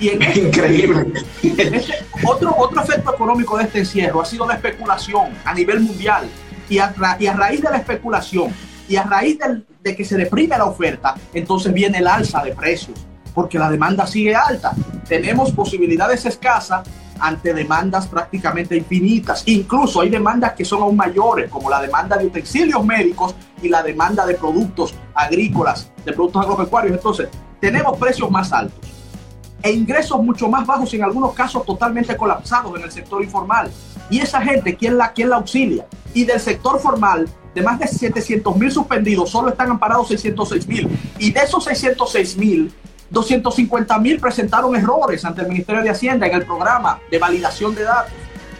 [0.00, 1.12] Y en este Increíble.
[1.42, 1.94] Este,
[2.26, 6.26] otro, otro efecto económico de este encierro ha sido la especulación a nivel mundial.
[6.68, 8.52] Y a, y a raíz de la especulación
[8.88, 9.38] y a raíz
[9.82, 14.06] de que se deprime la oferta, entonces viene el alza de precios, porque la demanda
[14.06, 14.72] sigue alta.
[15.08, 19.42] Tenemos posibilidades escasas ante demandas prácticamente infinitas.
[19.46, 23.82] Incluso hay demandas que son aún mayores, como la demanda de utensilios médicos y la
[23.82, 26.96] demanda de productos agrícolas, de productos agropecuarios.
[26.96, 27.28] Entonces,
[27.60, 28.99] tenemos precios más altos
[29.62, 33.70] e ingresos mucho más bajos, en algunos casos totalmente colapsados en el sector informal.
[34.08, 35.86] Y esa gente, ¿quién la, quién la auxilia?
[36.14, 40.88] Y del sector formal, de más de 700 mil suspendidos, solo están amparados 606 mil.
[41.18, 42.72] Y de esos 606 mil,
[43.10, 47.82] 250 mil presentaron errores ante el Ministerio de Hacienda en el programa de validación de
[47.82, 48.12] datos.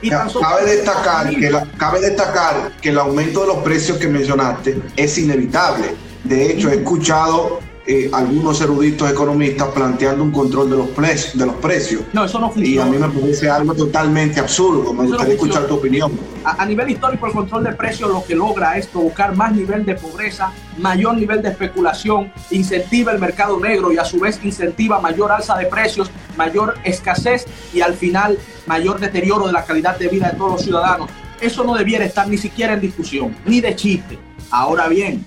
[0.02, 5.18] Y cabe, destacar que cabe destacar que el aumento de los precios que mencionaste es
[5.18, 5.94] inevitable.
[6.24, 7.60] De hecho, he escuchado
[7.90, 12.02] eh, algunos eruditos economistas planteando un control de los, precios, de los precios.
[12.12, 12.70] No, eso no funciona.
[12.70, 14.94] Y a mí me parece algo totalmente absurdo.
[14.94, 16.12] Me gustaría escuchar tu opinión.
[16.44, 19.96] A, nivel histórico, el control de precios lo que logra es provocar más nivel de
[19.96, 25.32] pobreza, mayor nivel de especulación, incentiva el mercado negro y a su vez incentiva mayor
[25.32, 30.30] alza de precios, mayor escasez y al final mayor deterioro de la calidad de vida
[30.30, 31.10] de todos los ciudadanos.
[31.40, 34.29] Eso no debiera estar ni siquiera en discusión, ni de chiste.
[34.50, 35.24] Ahora bien,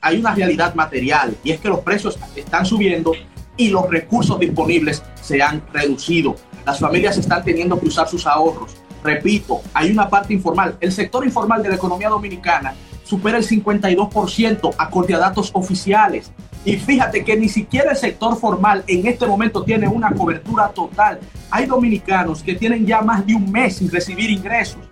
[0.00, 3.12] hay una, realidad material y es que los precios están subiendo
[3.56, 6.36] y los recursos disponibles se han reducido.
[6.64, 8.76] Las familias están teniendo que usar sus ahorros.
[9.02, 10.76] Repito, hay una parte informal.
[10.80, 16.30] El sector informal de la economía dominicana supera el 52% acorde a datos oficiales.
[16.64, 21.18] Y fíjate que ni siquiera el sector formal en este momento tiene una cobertura total.
[21.50, 24.87] Hay dominicanos que tienen ya más de un mes sin recibir ingresos.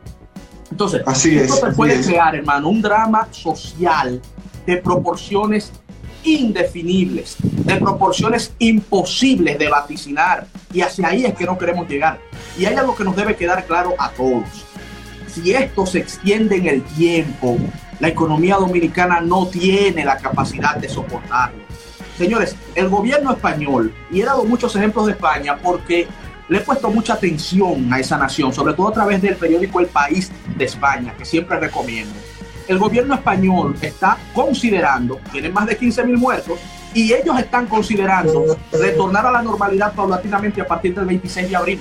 [0.70, 4.20] Entonces, así esto puede crear, hermano, un drama social
[4.66, 5.72] de proporciones
[6.24, 10.46] indefinibles, de proporciones imposibles de vaticinar.
[10.72, 12.18] Y hacia ahí es que no queremos llegar.
[12.58, 14.44] Y hay algo que nos debe quedar claro a todos.
[15.28, 17.56] Si esto se extiende en el tiempo,
[18.00, 21.62] la economía dominicana no tiene la capacidad de soportarlo.
[22.18, 26.08] Señores, el gobierno español, y he dado muchos ejemplos de España porque
[26.48, 29.86] le he puesto mucha atención a esa nación, sobre todo a través del periódico El
[29.86, 32.14] País de España, que siempre recomiendo.
[32.68, 36.58] El gobierno español está considerando, tiene más de 15 mil muertos,
[36.94, 41.80] y ellos están considerando retornar a la normalidad paulatinamente a partir del 26 de abril.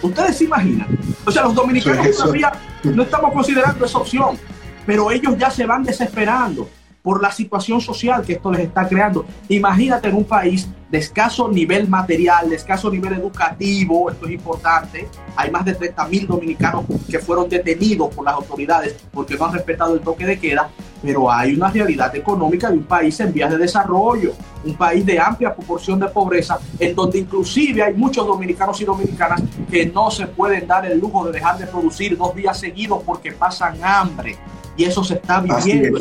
[0.00, 0.86] ¿Ustedes se imaginan?
[1.24, 2.52] O sea, los dominicanos todavía
[2.84, 4.38] no estamos considerando esa opción,
[4.86, 6.68] pero ellos ya se van desesperando
[7.02, 9.26] por la situación social que esto les está creando.
[9.48, 15.08] Imagínate en un país de escaso nivel material, de escaso nivel educativo, esto es importante.
[15.36, 19.54] Hay más de 30 mil dominicanos que fueron detenidos por las autoridades porque no han
[19.54, 20.70] respetado el toque de queda,
[21.02, 24.32] pero hay una realidad económica de un país en vías de desarrollo,
[24.64, 29.42] un país de amplia proporción de pobreza, en donde inclusive hay muchos dominicanos y dominicanas
[29.70, 33.32] que no se pueden dar el lujo de dejar de producir dos días seguidos porque
[33.32, 34.36] pasan hambre
[34.76, 35.98] y eso se está viviendo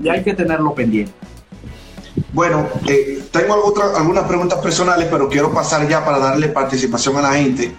[0.00, 1.12] y hay que tenerlo pendiente.
[2.32, 7.34] Bueno, eh, tengo algunas preguntas personales, pero quiero pasar ya para darle participación a la
[7.34, 7.72] gente,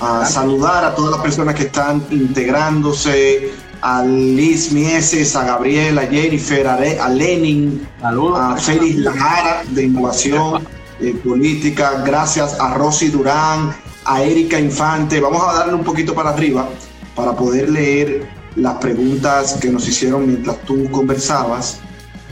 [0.00, 6.06] a saludar a todas las personas que están integrándose, a Liz Mieses, a Gabriel, a
[6.06, 10.66] Jennifer, a, Lenin, a Félix Lajara de Innovación
[11.00, 15.20] eh, Política, gracias a Rosy Durán, a Erika Infante.
[15.20, 16.68] Vamos a darle un poquito para arriba
[17.14, 21.78] para poder leer las preguntas que nos hicieron mientras tú conversabas.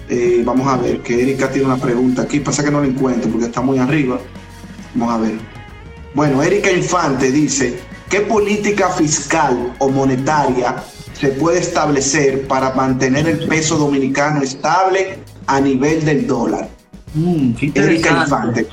[0.08, 3.30] Eh, vamos a ver, que Erika tiene una pregunta aquí, pasa que no la encuentro
[3.30, 4.18] porque está muy arriba.
[4.94, 5.38] Vamos a ver.
[6.14, 10.76] Bueno, Erika Infante dice, ¿qué política fiscal o monetaria
[11.12, 16.68] se puede establecer para mantener el peso dominicano estable a nivel del dólar?
[17.14, 18.66] Mm, Erika Infante.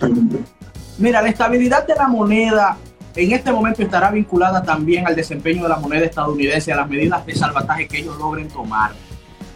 [0.98, 2.78] Mira, la estabilidad de la moneda
[3.16, 7.26] en este momento estará vinculada también al desempeño de la moneda estadounidense, a las medidas
[7.26, 8.92] de salvataje que ellos logren tomar.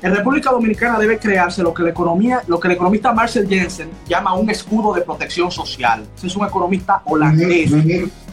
[0.01, 3.89] En República Dominicana debe crearse lo que, la economía, lo que el economista Marcel Jensen
[4.07, 6.05] llama un escudo de protección social.
[6.15, 7.71] Ese es un economista holandés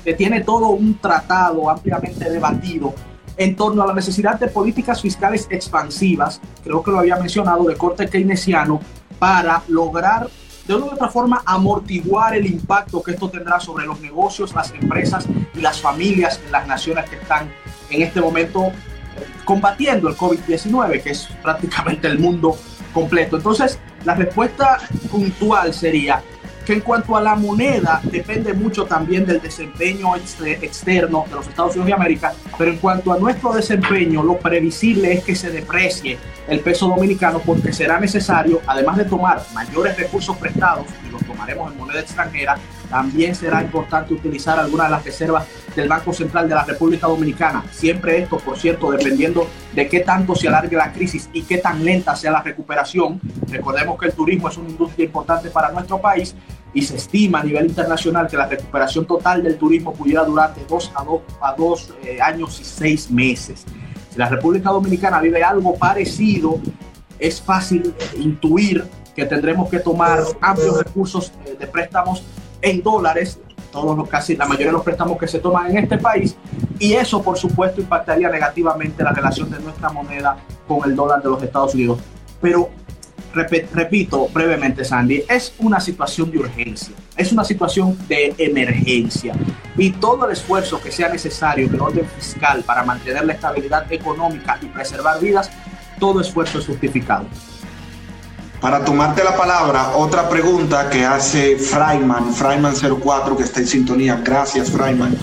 [0.05, 2.93] que tiene todo un tratado ampliamente debatido
[3.37, 7.77] en torno a la necesidad de políticas fiscales expansivas, creo que lo había mencionado, de
[7.77, 8.81] corte keynesiano,
[9.19, 10.29] para lograr
[10.66, 14.70] de una u otra forma amortiguar el impacto que esto tendrá sobre los negocios, las
[14.72, 17.53] empresas y las familias en las naciones que están
[17.90, 18.72] en este momento eh,
[19.44, 22.57] combatiendo el COVID-19, que es prácticamente el mundo
[22.92, 23.37] completo.
[23.37, 24.79] Entonces, la respuesta
[25.11, 26.22] puntual sería
[26.64, 31.72] que en cuanto a la moneda depende mucho también del desempeño externo de los Estados
[31.72, 36.18] Unidos de América, pero en cuanto a nuestro desempeño, lo previsible es que se deprecie
[36.48, 41.72] el peso dominicano porque será necesario, además de tomar mayores recursos prestados, y los tomaremos
[41.72, 42.57] en moneda extranjera,
[42.93, 47.65] también será importante utilizar algunas de las reservas del Banco Central de la República Dominicana.
[47.73, 51.83] Siempre esto, por cierto, dependiendo de qué tanto se alargue la crisis y qué tan
[51.83, 53.19] lenta sea la recuperación.
[53.49, 56.35] Recordemos que el turismo es una industria importante para nuestro país
[56.75, 60.93] y se estima a nivel internacional que la recuperación total del turismo pudiera durar dos
[60.95, 63.65] a dos, a dos eh, años y seis meses.
[64.11, 66.61] Si la República Dominicana vive algo parecido,
[67.19, 68.85] es fácil intuir
[69.17, 72.23] que tendremos que tomar amplios recursos eh, de préstamos
[72.62, 73.38] en dólares,
[73.70, 76.37] todos los casi la mayoría de los préstamos que se toman en este país,
[76.79, 81.29] y eso por supuesto impactaría negativamente la relación de nuestra moneda con el dólar de
[81.29, 81.98] los Estados Unidos.
[82.40, 82.70] Pero
[83.33, 89.35] repito brevemente, Sandy, es una situación de urgencia, es una situación de emergencia
[89.77, 94.59] y todo el esfuerzo que sea necesario en orden fiscal para mantener la estabilidad económica
[94.61, 95.51] y preservar vidas,
[95.98, 97.25] todo esfuerzo es justificado.
[98.62, 104.22] Para tomarte la palabra, otra pregunta que hace Freiman, Freiman04, que está en sintonía.
[104.25, 105.18] Gracias, Freiman.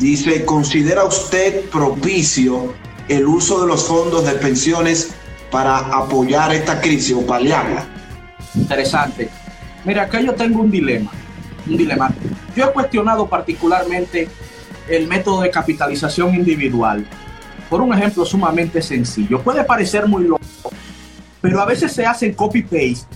[0.00, 2.74] Dice, ¿considera usted propicio
[3.06, 5.14] el uso de los fondos de pensiones
[5.52, 7.84] para apoyar esta crisis o paliarla?
[8.56, 9.30] Interesante.
[9.84, 11.12] Mira, acá yo tengo un dilema.
[11.68, 12.12] Un dilema.
[12.56, 14.28] Yo he cuestionado particularmente
[14.88, 17.06] el método de capitalización individual
[17.70, 19.40] por un ejemplo sumamente sencillo.
[19.40, 20.42] Puede parecer muy loco,
[21.42, 23.06] pero a veces se hacen copy-paste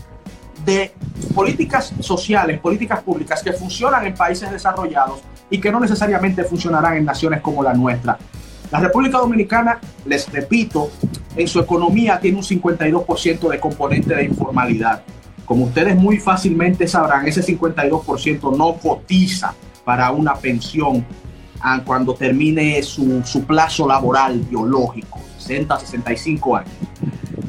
[0.66, 0.92] de
[1.32, 7.04] políticas sociales, políticas públicas que funcionan en países desarrollados y que no necesariamente funcionarán en
[7.04, 8.18] naciones como la nuestra.
[8.72, 10.90] La República Dominicana, les repito,
[11.36, 15.02] en su economía tiene un 52% de componente de informalidad.
[15.44, 21.06] Como ustedes muy fácilmente sabrán, ese 52% no cotiza para una pensión
[21.84, 26.70] cuando termine su, su plazo laboral biológico, 60, 65 años.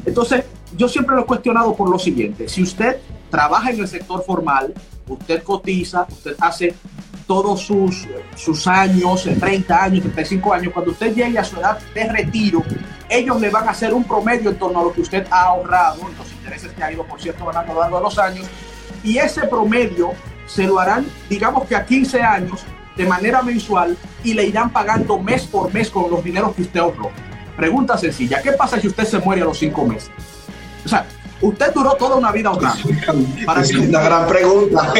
[0.06, 0.44] Entonces,
[0.78, 2.98] yo siempre lo he cuestionado por lo siguiente, si usted
[3.30, 4.72] trabaja en el sector formal,
[5.08, 6.74] usted cotiza, usted hace
[7.26, 12.04] todos sus, sus años, 30 años, 35 años, cuando usted llegue a su edad de
[12.04, 12.62] retiro,
[13.10, 16.00] ellos le van a hacer un promedio en torno a lo que usted ha ahorrado,
[16.16, 18.46] los intereses que ha ido, por cierto, a lo largo de los años,
[19.02, 20.12] y ese promedio
[20.46, 22.64] se lo harán, digamos que a 15 años,
[22.96, 26.80] de manera mensual y le irán pagando mes por mes con los dineros que usted
[26.80, 27.10] ahorró.
[27.56, 30.10] Pregunta sencilla, ¿qué pasa si usted se muere a los cinco meses?
[30.88, 31.06] O sea,
[31.42, 32.88] usted duró toda una vida ahorrando.
[33.60, 34.94] es una gran pregunta.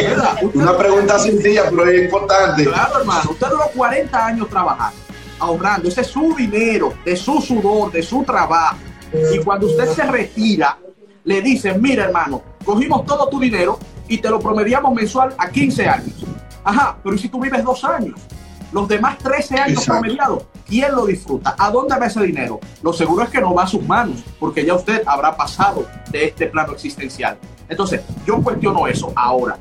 [0.52, 2.64] una pregunta sencilla, pero es importante.
[2.66, 3.30] Claro, hermano.
[3.30, 4.98] Usted duró 40 años trabajando,
[5.38, 5.88] ahorrando.
[5.88, 8.76] Ese es su dinero, de su sudor, de su trabajo.
[9.32, 10.76] Y cuando usted se retira,
[11.24, 15.88] le dicen, mira, hermano, cogimos todo tu dinero y te lo promediamos mensual a 15
[15.88, 16.16] años.
[16.64, 18.20] Ajá, pero ¿y si tú vives dos años?
[18.72, 21.56] Los demás 13 años promediados, ¿quién lo disfruta?
[21.58, 22.60] ¿A dónde va ese dinero?
[22.82, 26.26] Lo seguro es que no va a sus manos, porque ya usted habrá pasado de
[26.26, 27.38] este plano existencial.
[27.68, 29.12] Entonces, yo cuestiono eso.
[29.16, 29.58] Ahora,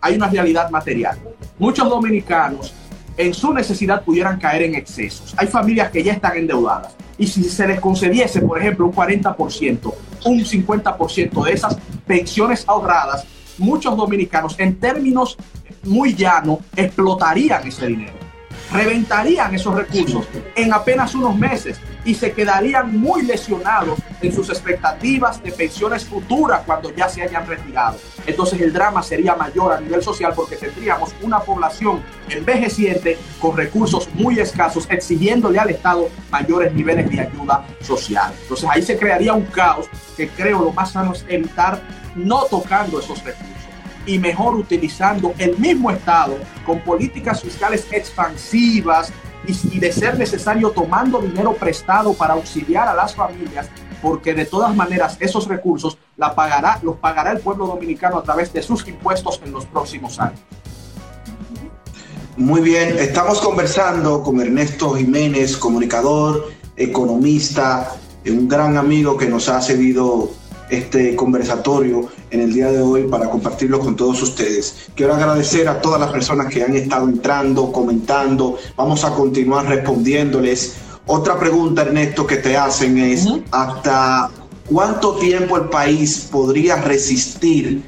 [0.00, 1.18] hay una realidad material.
[1.58, 2.74] Muchos dominicanos
[3.16, 5.34] en su necesidad pudieran caer en excesos.
[5.36, 6.94] Hay familias que ya están endeudadas.
[7.18, 9.94] Y si se les concediese, por ejemplo, un 40%,
[10.24, 13.26] un 50% de esas pensiones ahorradas,
[13.58, 15.36] muchos dominicanos en términos
[15.82, 18.14] muy llano explotarían ese dinero,
[18.72, 25.42] reventarían esos recursos en apenas unos meses y se quedarían muy lesionados en sus expectativas
[25.42, 27.98] de pensiones futuras cuando ya se hayan retirado.
[28.26, 34.08] Entonces el drama sería mayor a nivel social porque tendríamos una población envejeciente con recursos
[34.14, 38.32] muy escasos exigiéndole al Estado mayores niveles de ayuda social.
[38.42, 41.80] Entonces ahí se crearía un caos que creo lo más sano es evitar
[42.14, 43.59] no tocando esos recursos
[44.06, 49.12] y mejor utilizando el mismo Estado con políticas fiscales expansivas
[49.46, 53.68] y, de ser necesario tomando dinero prestado para auxiliar a las familias,
[54.02, 58.52] porque de todas maneras esos recursos la pagará, los pagará el pueblo dominicano a través
[58.52, 60.40] de sus impuestos en los próximos años.
[62.36, 67.92] Muy bien, estamos conversando con Ernesto Jiménez, comunicador, economista,
[68.26, 70.30] un gran amigo que nos ha cedido
[70.70, 74.88] este conversatorio en el día de hoy para compartirlo con todos ustedes.
[74.94, 78.56] Quiero agradecer a todas las personas que han estado entrando, comentando.
[78.76, 80.76] Vamos a continuar respondiéndoles.
[81.06, 84.30] Otra pregunta, Ernesto, que te hacen es, ¿hasta
[84.66, 87.82] cuánto tiempo el país podría resistir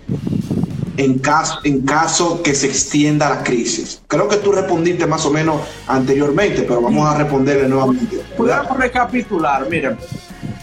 [0.96, 4.00] en caso, en caso que se extienda la crisis?
[4.08, 8.22] Creo que tú respondiste más o menos anteriormente, pero vamos a responderle nuevamente.
[8.36, 9.96] Podemos recapitular, miren,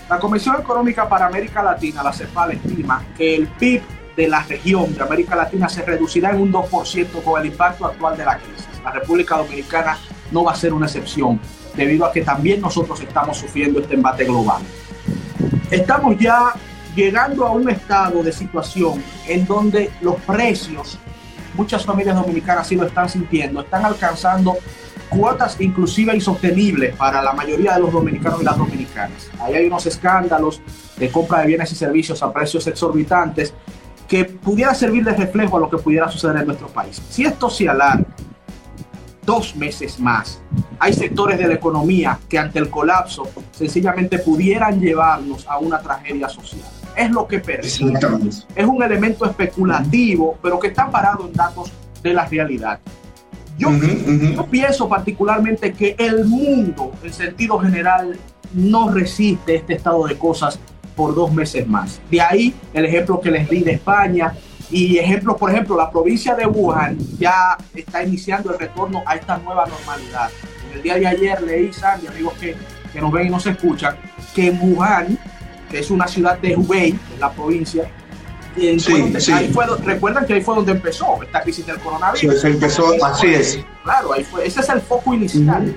[0.09, 3.81] la Comisión Económica para América Latina, la CEPAL, estima que el PIB
[4.17, 8.17] de la región de América Latina se reducirá en un 2% con el impacto actual
[8.17, 8.67] de la crisis.
[8.83, 9.97] La República Dominicana
[10.31, 11.39] no va a ser una excepción,
[11.75, 14.63] debido a que también nosotros estamos sufriendo este embate global.
[15.69, 16.53] Estamos ya
[16.95, 20.97] llegando a un estado de situación en donde los precios
[21.53, 24.57] muchas familias dominicanas sí lo están sintiendo, están alcanzando
[25.09, 29.29] cuotas inclusive insostenibles para la mayoría de los dominicanos y las dominicanas.
[29.39, 30.61] Ahí hay unos escándalos
[30.97, 33.53] de compra de bienes y servicios a precios exorbitantes
[34.07, 37.01] que pudiera servir de reflejo a lo que pudiera suceder en nuestro país.
[37.09, 38.05] Si esto se alarga
[39.23, 40.41] dos meses más,
[40.79, 46.27] hay sectores de la economía que ante el colapso sencillamente pudieran llevarnos a una tragedia
[46.27, 46.65] social.
[46.95, 47.99] Es lo que percibe.
[48.55, 52.79] Es un elemento especulativo, pero que está parado en datos de la realidad.
[53.59, 58.17] Yo, yo, pienso particularmente que el mundo, en sentido general,
[58.53, 60.57] no resiste este estado de cosas
[60.95, 61.99] por dos meses más.
[62.09, 64.33] De ahí el ejemplo que les di de España
[64.71, 69.37] y ejemplos, por ejemplo, la provincia de Wuhan ya está iniciando el retorno a esta
[69.37, 70.29] nueva normalidad.
[70.69, 72.55] En el día de ayer leí, Sandy, amigos que,
[72.93, 73.97] que nos ven y nos escuchan,
[74.33, 75.19] que en Wuhan,
[75.69, 77.89] que es una ciudad de Hubei, en la provincia,
[79.83, 82.41] recuerdan que ahí fue donde empezó esta crisis del coronavirus.
[82.41, 83.59] Sí, empezó, así es.
[83.83, 85.75] Claro, ahí fue, ese es el foco inicial.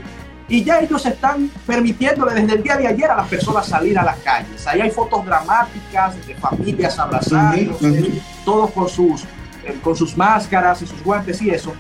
[0.49, 4.05] Y ya ellos están permitiéndole desde el día de ayer a las personas salir a
[4.05, 4.66] las calles.
[4.66, 9.22] Ahí hay fotos dramáticas de familias abrazándose, todos con sus,
[9.64, 11.72] eh, con sus máscaras y sus guantes y eso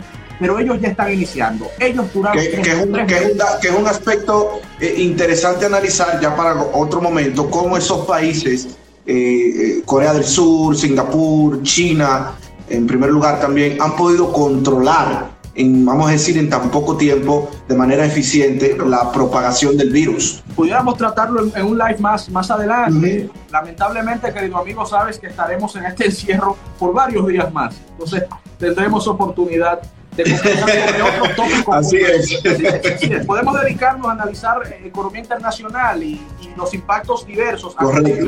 [0.42, 1.70] pero ellos ya están iniciando.
[1.78, 2.42] Ellos duraron.
[2.42, 7.48] Que, que, es, un, que, es, un, aspecto eh, interesante analizar ya para otro momento,
[7.48, 8.76] cómo esos países
[9.06, 12.32] eh, eh, Corea del Sur, Singapur, China,
[12.68, 17.50] en primer lugar también, han podido controlar, en, vamos a decir, en tan poco tiempo,
[17.68, 20.42] de manera eficiente, la propagación del virus.
[20.54, 23.28] Pudiéramos tratarlo en, un live más, más adelante.
[23.50, 27.74] Lamentablemente, querido amigo, sabes que estaremos en este encierro por varios días más.
[27.90, 28.24] Entonces,
[28.58, 29.80] tendremos oportunidad
[30.16, 31.74] de sobre otros tópicos.
[31.74, 33.26] Así es.
[33.26, 36.20] Podemos dedicarnos a analizar eh, economía internacional y,
[36.56, 37.84] los impactos diversos a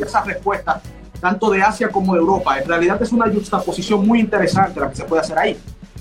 [0.07, 0.80] esas respuestas,
[1.20, 2.59] tanto de Asia como de Europa.
[2.59, 5.59] En realidad es una juxtaposición muy interesante la que se puede hacer ahí.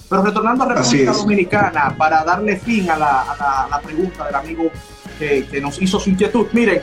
[0.10, 4.64] Pero retornando a República Dominicana, para darle fin a la, la, pregunta del amigo
[5.20, 6.82] que, que nos hizo su inquietud, miren,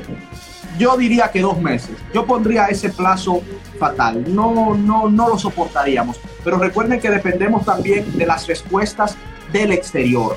[0.79, 1.97] yo diría que dos meses.
[2.15, 3.43] Yo pondría ese plazo
[3.79, 4.25] fatal.
[4.29, 6.19] No, no, no lo soportaríamos.
[6.45, 9.17] Pero recuerden que dependemos también de las respuestas
[9.53, 10.37] del exterior.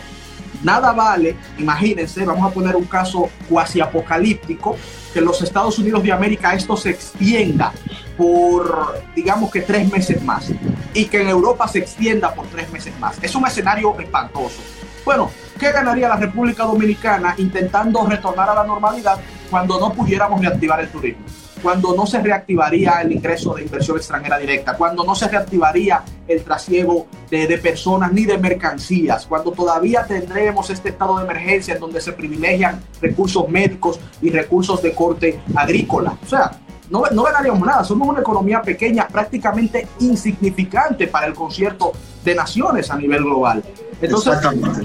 [0.63, 4.77] Nada vale, imagínense, vamos a poner un caso cuasi apocalíptico,
[5.11, 7.73] que en los Estados Unidos de América esto se extienda
[8.17, 10.51] por, digamos que tres meses más,
[10.93, 13.17] y que en Europa se extienda por tres meses más.
[13.21, 14.61] Es un escenario espantoso.
[15.05, 15.29] Bueno,
[15.59, 20.89] ¿qué ganaría la República Dominicana intentando retornar a la normalidad cuando no pudiéramos reactivar el
[20.89, 21.25] turismo?
[21.63, 26.43] cuando no se reactivaría el ingreso de inversión extranjera directa, cuando no se reactivaría el
[26.43, 32.01] trasiego de, personas ni de mercancías, cuando todavía tendremos este estado de emergencia en donde
[32.01, 36.17] se privilegian recursos médicos y recursos de corte agrícola.
[36.21, 36.51] O sea,
[36.89, 42.91] no, no ganaríamos nada, somos una economía pequeña, prácticamente insignificante para el concierto de naciones
[42.91, 43.63] a nivel global.
[44.01, 44.37] Entonces,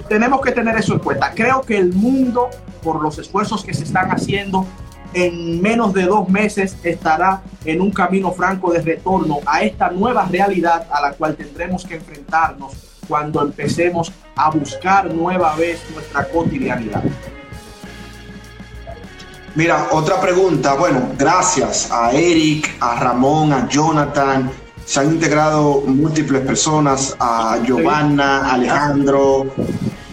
[0.08, 1.32] tenemos que tener eso en cuenta.
[1.34, 2.48] Creo que el mundo,
[2.82, 4.64] por los esfuerzos que se están haciendo,
[5.14, 10.26] en menos de dos meses estará en un camino franco de retorno a esta nueva
[10.26, 12.74] realidad a la cual tendremos que enfrentarnos
[13.08, 17.02] cuando empecemos a buscar nueva vez nuestra cotidianidad.
[19.58, 20.74] Mira, otra pregunta.
[20.74, 24.48] Bueno, gracias a Eric, a Ramón, a Jonathan.
[24.84, 29.52] Se han integrado múltiples personas, a Giovanna, Alejandro.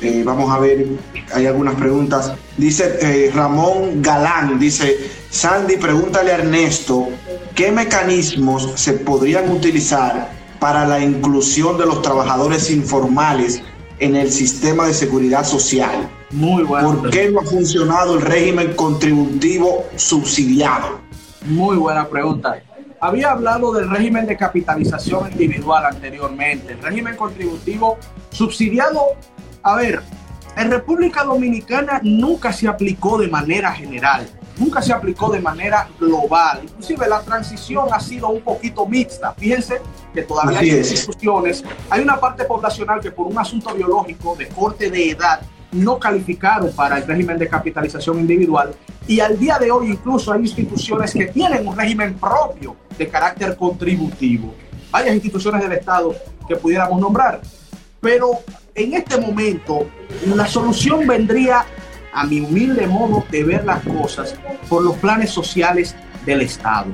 [0.01, 0.87] Eh, vamos a ver
[1.31, 2.33] hay algunas preguntas.
[2.57, 7.09] Dice eh, Ramón Galán, dice, Sandy, pregúntale a Ernesto,
[7.53, 13.61] ¿qué mecanismos se podrían utilizar para la inclusión de los trabajadores informales
[13.99, 16.09] en el sistema de seguridad social?
[16.31, 17.01] Muy bueno.
[17.01, 20.99] ¿Por qué no ha funcionado el régimen contributivo subsidiado?
[21.45, 22.61] Muy buena pregunta.
[22.99, 26.73] Había hablado del régimen de capitalización individual anteriormente.
[26.73, 27.97] El régimen contributivo
[28.31, 29.01] subsidiado,
[29.61, 30.01] a ver,
[30.57, 36.61] en República Dominicana nunca se aplicó de manera general, nunca se aplicó de manera global.
[36.63, 39.33] Inclusive la transición ha sido un poquito mixta.
[39.33, 39.81] Fíjense
[40.13, 41.63] que todavía hay discusiones.
[41.89, 46.71] Hay una parte poblacional que por un asunto biológico de corte de edad no calificaron
[46.71, 48.73] para el régimen de capitalización individual
[49.07, 53.55] y al día de hoy incluso hay instituciones que tienen un régimen propio de carácter
[53.55, 54.53] contributivo.
[54.91, 56.15] Varias instituciones del Estado
[56.47, 57.41] que pudiéramos nombrar.
[58.01, 58.39] Pero
[58.73, 59.87] en este momento
[60.25, 61.65] la solución vendría,
[62.13, 64.35] a mi humilde modo de ver las cosas,
[64.69, 65.95] por los planes sociales
[66.25, 66.87] del Estado.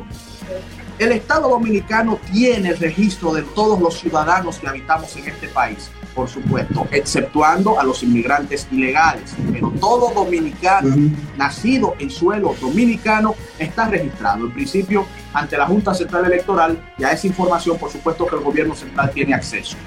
[0.99, 5.89] El Estado dominicano tiene el registro de todos los ciudadanos que habitamos en este país,
[6.13, 9.33] por supuesto, exceptuando a los inmigrantes ilegales.
[9.51, 10.95] Pero todo dominicano
[11.37, 14.45] nacido en suelo dominicano está registrado.
[14.45, 18.41] En principio, ante la Junta Central Electoral, y a esa información, por supuesto, que el
[18.41, 19.77] gobierno central tiene acceso.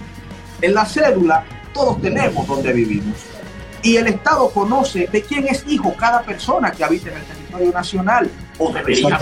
[0.60, 1.44] En la cédula
[1.74, 3.16] todos tenemos donde vivimos.
[3.82, 7.72] Y el Estado conoce de quién es hijo cada persona que habita en el territorio
[7.72, 8.30] nacional.
[8.58, 9.18] O debería,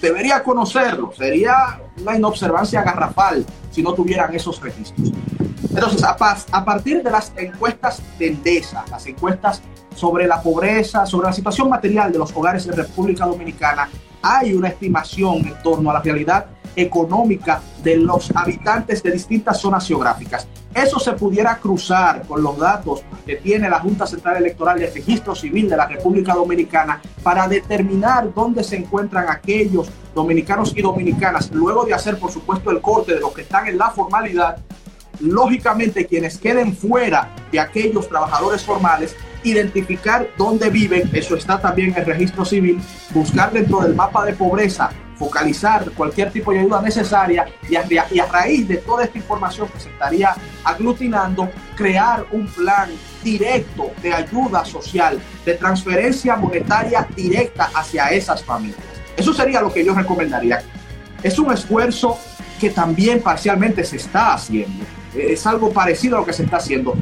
[0.00, 1.12] debería conocerlo.
[1.16, 5.12] Sería una inobservancia garrafal si no tuvieran esos registros.
[5.70, 9.62] Entonces, a, partir de las encuestas de Endesa, las encuestas
[9.94, 13.88] sobre la pobreza, sobre la situación material de los hogares en República Dominicana,
[14.22, 19.86] hay una estimación en torno a la realidad económica de los habitantes de distintas zonas
[19.86, 20.46] geográficas.
[20.74, 25.34] Eso se pudiera cruzar con los datos que tiene la Junta Central Electoral de Registro
[25.34, 31.84] Civil de la República Dominicana para determinar dónde se encuentran aquellos dominicanos y dominicanas, luego
[31.84, 34.58] de hacer, por supuesto, el corte de los que están en la formalidad.
[35.20, 41.98] Lógicamente, quienes queden fuera de aquellos trabajadores formales identificar dónde viven, eso está también en
[41.98, 47.46] el registro civil, buscar dentro del mapa de pobreza, focalizar cualquier tipo de ayuda necesaria
[47.68, 52.90] y a, raíz de toda esta información que se estaría aglutinando, crear un plan
[53.22, 58.78] directo de ayuda social, de transferencia monetaria directa hacia esas familias.
[59.16, 60.62] Eso sería lo que yo recomendaría.
[61.22, 62.16] Es un esfuerzo
[62.60, 64.84] que también parcialmente se está haciendo.
[65.14, 66.94] Es algo parecido a lo que se está haciendo.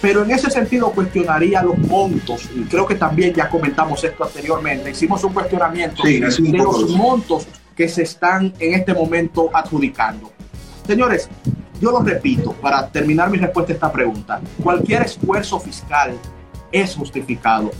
[0.00, 4.90] Pero en ese sentido cuestionaría los montos, y creo que también ya comentamos esto anteriormente,
[4.90, 6.20] hicimos un cuestionamiento de
[6.58, 7.46] los montos
[7.76, 10.32] que se están en este momento adjudicando.
[10.86, 11.28] Señores,
[11.80, 16.14] yo lo repito para terminar mi respuesta a esta pregunta, cualquier esfuerzo fiscal
[16.72, 17.70] es justificado.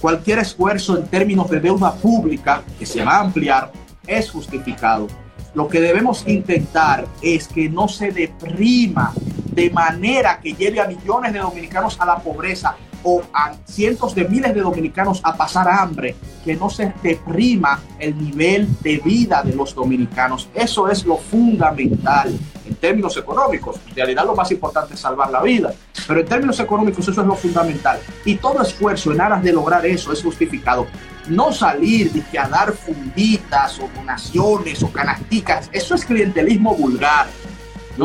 [0.00, 3.70] Cualquier esfuerzo en términos de deuda pública que se va a ampliar
[4.06, 5.06] es justificado.
[5.54, 9.12] Lo que debemos intentar es que no se deprima
[9.52, 14.24] de manera que lleve a millones de dominicanos a la pobreza o a cientos de
[14.28, 19.54] miles de dominicanos a pasar hambre, que no se deprima el nivel de vida de
[19.54, 20.48] los dominicanos.
[20.54, 23.80] Eso es lo fundamental en términos económicos.
[23.88, 25.72] En realidad lo más importante es salvar la vida,
[26.06, 27.98] pero en términos económicos eso es lo fundamental.
[28.24, 30.86] Y todo esfuerzo en aras de lograr eso es justificado.
[31.28, 37.26] No salir de a dar funditas o donaciones o canasticas, eso es clientelismo vulgar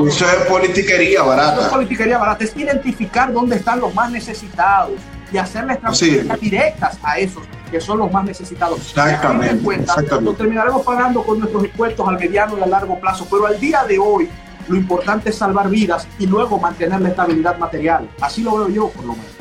[0.03, 1.53] eso es politiquería barata.
[1.53, 2.43] Eso es politiquería barata.
[2.43, 4.93] Es identificar dónde están los más necesitados
[5.31, 8.79] y hacerles transferencias directas a esos que son los más necesitados.
[8.79, 13.47] Exactamente, cuenta, Lo terminaremos pagando con nuestros impuestos al mediano y a largo plazo, pero
[13.47, 14.29] al día de hoy
[14.67, 18.09] lo importante es salvar vidas y luego mantener la estabilidad material.
[18.21, 19.34] Así lo veo yo, por lo menos.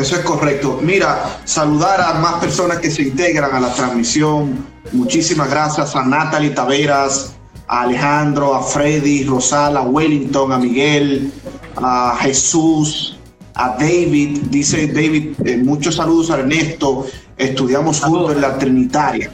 [0.00, 0.80] Eso es correcto.
[0.82, 4.66] Mira, saludar a más personas que se integran a la transmisión.
[4.92, 7.34] Muchísimas gracias a Natalie Taveras,
[7.68, 11.30] a Alejandro, a Freddy, Rosala, a Wellington, a Miguel,
[11.76, 13.18] a Jesús,
[13.54, 14.40] a David.
[14.48, 17.06] Dice David, eh, muchos saludos a Ernesto.
[17.36, 19.30] Estudiamos juntos en la Trinitaria.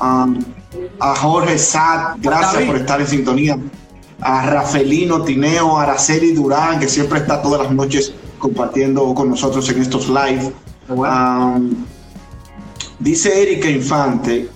[0.00, 0.38] Um,
[1.00, 3.58] a Jorge Sad, gracias por estar en sintonía.
[4.20, 9.68] A Rafelino Tineo, a Araceli Durán, que siempre está todas las noches compartiendo con nosotros
[9.70, 10.52] en estos live.
[10.88, 11.86] Um,
[12.98, 14.48] dice Erika Infante,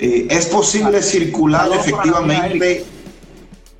[0.00, 2.84] eh, es posible circular efectivamente,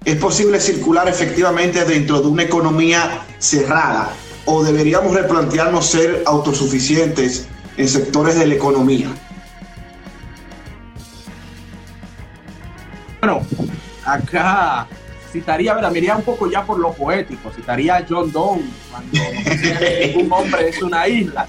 [0.05, 4.13] es posible circular efectivamente dentro de una economía cerrada
[4.45, 9.09] o deberíamos replantearnos ser autosuficientes en sectores de la economía.
[13.21, 13.41] Bueno,
[14.05, 14.87] acá
[15.41, 19.21] citaría, ver, miraría un poco ya por lo poético, citaría a John Donne cuando
[20.21, 21.47] un hombre es una isla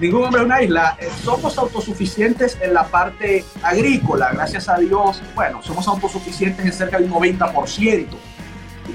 [0.00, 0.96] ningún hombre es una isla.
[0.98, 5.22] Eh, somos autosuficientes en la parte agrícola, gracias a Dios.
[5.34, 8.06] Bueno, somos autosuficientes en cerca del 90%.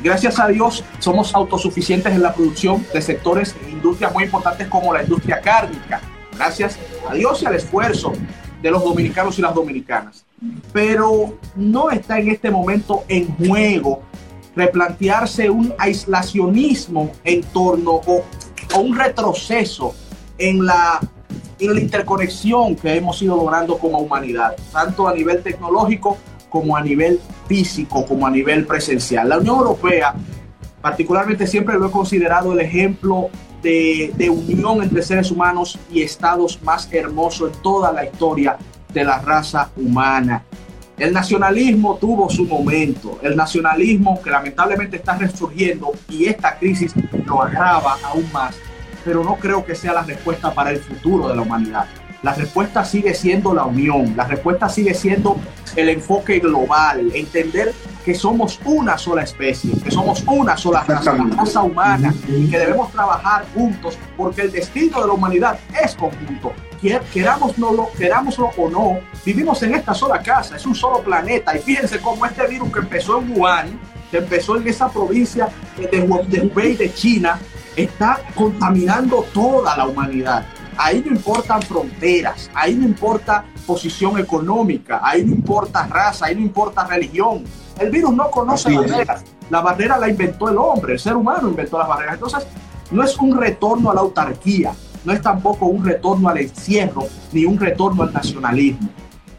[0.04, 4.94] Gracias a Dios somos autosuficientes en la producción de sectores e industrias muy importantes como
[4.94, 6.02] la industria cárnica.
[6.36, 6.78] Gracias
[7.10, 8.12] a Dios y al esfuerzo
[8.66, 10.26] de los dominicanos y las dominicanas.
[10.74, 14.02] Pero no está en este momento en juego
[14.56, 18.24] replantearse un aislacionismo en torno o,
[18.80, 19.94] un retroceso
[20.40, 21.00] en la,
[21.60, 26.18] en la interconexión que hemos ido logrando como humanidad, tanto a nivel tecnológico
[26.50, 29.30] como a nivel físico, como a nivel presencial.
[29.30, 30.16] La Unión Europea,
[30.82, 33.30] particularmente siempre lo he considerado el ejemplo
[33.66, 38.58] de, de, unión entre seres humanos y estados más hermoso en toda la historia
[38.94, 40.44] de la raza humana.
[40.98, 46.94] El nacionalismo tuvo su momento, el nacionalismo que lamentablemente está resurgiendo y esta crisis
[47.26, 48.56] lo agrava aún más
[49.06, 51.86] pero no creo que sea la respuesta para el futuro de la humanidad.
[52.26, 55.38] La respuesta sigue siendo la unión, la respuesta sigue siendo
[55.76, 57.72] el enfoque global, entender
[58.04, 62.58] que somos una sola especie, que somos una sola raza, la raza humana, y que
[62.58, 66.52] debemos trabajar juntos porque el destino de la humanidad es conjunto.
[67.14, 71.56] Querámoslo, querámoslo o no, vivimos en esta sola casa, es un solo planeta.
[71.56, 76.02] Y fíjense cómo este virus que empezó en Wuhan, que empezó en esa provincia de
[76.02, 77.40] Hubei de China,
[77.76, 80.44] está contaminando toda la humanidad.
[80.78, 86.42] Ahí no importan fronteras, ahí no importa posición económica, ahí no importa raza, ahí no
[86.42, 87.44] importa religión.
[87.80, 89.24] El virus no conoce barreras.
[89.50, 92.16] La barrera la inventó el hombre, el ser humano inventó las barreras.
[92.16, 92.48] Entonces,
[92.92, 94.74] no es un retorno a la autarquía,
[95.04, 98.90] no es tampoco un retorno al encierro, ni un retorno al nacionalismo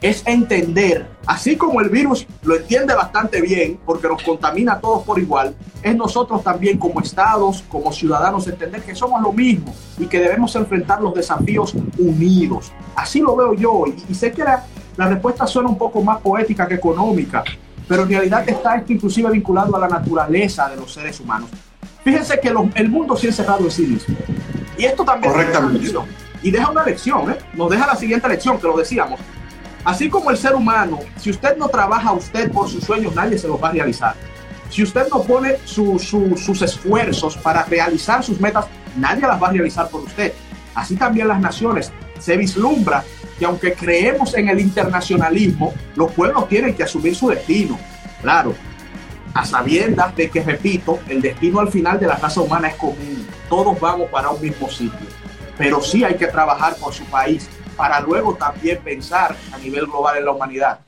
[0.09, 5.02] es entender, así como el virus lo entiende bastante bien, porque nos contamina a todos
[5.02, 10.07] por igual, es nosotros también como estados, como ciudadanos, entender que somos lo mismo y
[10.07, 12.70] que debemos enfrentar los desafíos unidos.
[12.94, 14.64] Así lo veo yo y, sé que la,
[14.96, 17.42] respuesta suena un poco más poética que económica,
[17.88, 21.50] pero en realidad está esto inclusive vinculado a la naturaleza de los seres humanos.
[22.04, 24.14] Fíjense que el mundo se ha encerrado en sí mismo.
[24.78, 25.32] Y esto también...
[25.32, 25.92] Correctamente.
[26.42, 27.38] Y deja una lección, ¿eh?
[27.54, 29.18] nos deja la siguiente lección, que lo decíamos
[29.87, 33.47] Así como el ser humano, si usted no trabaja usted por sus sueños, nadie se
[33.47, 34.16] los va a realizar.
[34.68, 38.66] Si usted no pone sus esfuerzos para realizar sus metas,
[38.97, 40.32] nadie las va a realizar por usted.
[40.74, 41.93] Así también las naciones.
[42.18, 43.05] Se vislumbra
[43.39, 47.78] que aunque creemos en el internacionalismo, los pueblos tienen que asumir su destino.
[48.20, 48.55] Claro,
[49.34, 53.24] a sabiendas de que, repito, el destino al final de la raza humana es común.
[53.49, 55.07] Todos vamos para un mismo sitio.
[55.57, 60.18] Pero sí hay que trabajar por su país, para luego también pensar a nivel global
[60.18, 60.81] en la humanidad.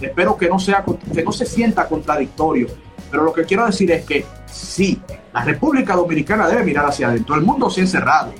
[0.00, 2.68] Espero que no, sea, que no se sienta contradictorio,
[3.10, 5.00] pero lo que quiero decir es que sí,
[5.32, 8.32] la República Dominicana debe mirar hacia adentro, el mundo se ha encerrado,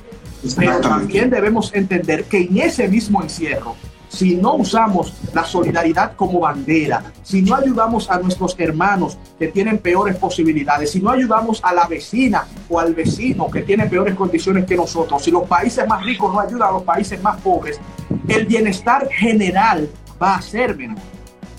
[0.57, 3.77] pero también debemos entender que en ese mismo encierro
[4.15, 9.79] si no usamos la solidaridad como bandera, si no ayudamos a nuestros hermanos que tienen
[9.79, 14.67] peores posibilidades, si no ayudamos a la vecina o al vecino que tiene peores condiciones
[14.67, 17.81] que nosotros, si los países más ricos no ayudan a los países más pobres,
[18.29, 19.91] el bienestar general
[20.23, 20.99] va a ser menor.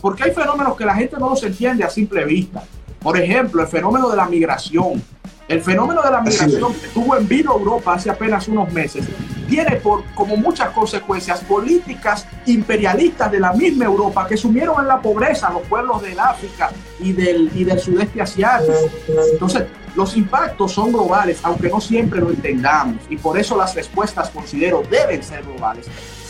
[0.02, 2.64] Porque hay fenómenos que la gente no los entiende a simple vista.
[3.00, 5.04] Por ejemplo, el fenómeno de la migración.
[5.48, 9.06] El fenómeno de la migración que tuvo en vino Europa hace apenas unos meses
[9.48, 15.00] tiene por, como muchas consecuencias políticas imperialistas de la misma Europa que sumieron en la
[15.00, 18.74] pobreza a los pueblos del África y del, y del sudeste asiático.
[19.32, 19.66] Entonces,
[19.96, 24.84] los impactos son globales, aunque no siempre lo entendamos, y por eso las respuestas, considero,
[24.90, 25.86] deben ser globales,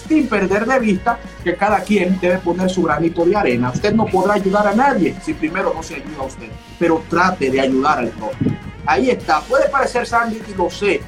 [0.08, 3.72] sin perder de vista que cada quien debe poner su granito de arena.
[3.74, 7.50] Usted no podrá ayudar a nadie si primero no se ayuda a usted, pero trate
[7.50, 8.65] de ayudar al otro.
[8.86, 11.02] Ahí está, puede parecer Sandy, y lo sé,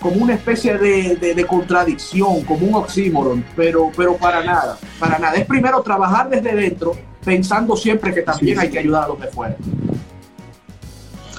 [0.00, 5.34] como una especie de, contradicción, como un oxímoron, pero, pero para nada, para nada.
[5.34, 9.28] Es primero trabajar desde dentro, pensando siempre que también hay que ayudar a los de
[9.28, 9.56] fuera.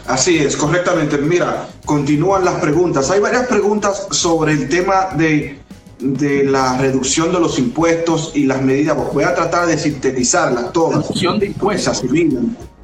[0.07, 1.17] Así es, correctamente.
[1.17, 3.11] Mira, continúan las preguntas.
[3.11, 5.59] Hay varias preguntas sobre el tema de,
[5.99, 8.97] de la reducción de los impuestos y las medidas.
[9.13, 11.01] Voy a tratar de sintetizarlas todas.
[11.01, 12.03] Reducción de impuestos.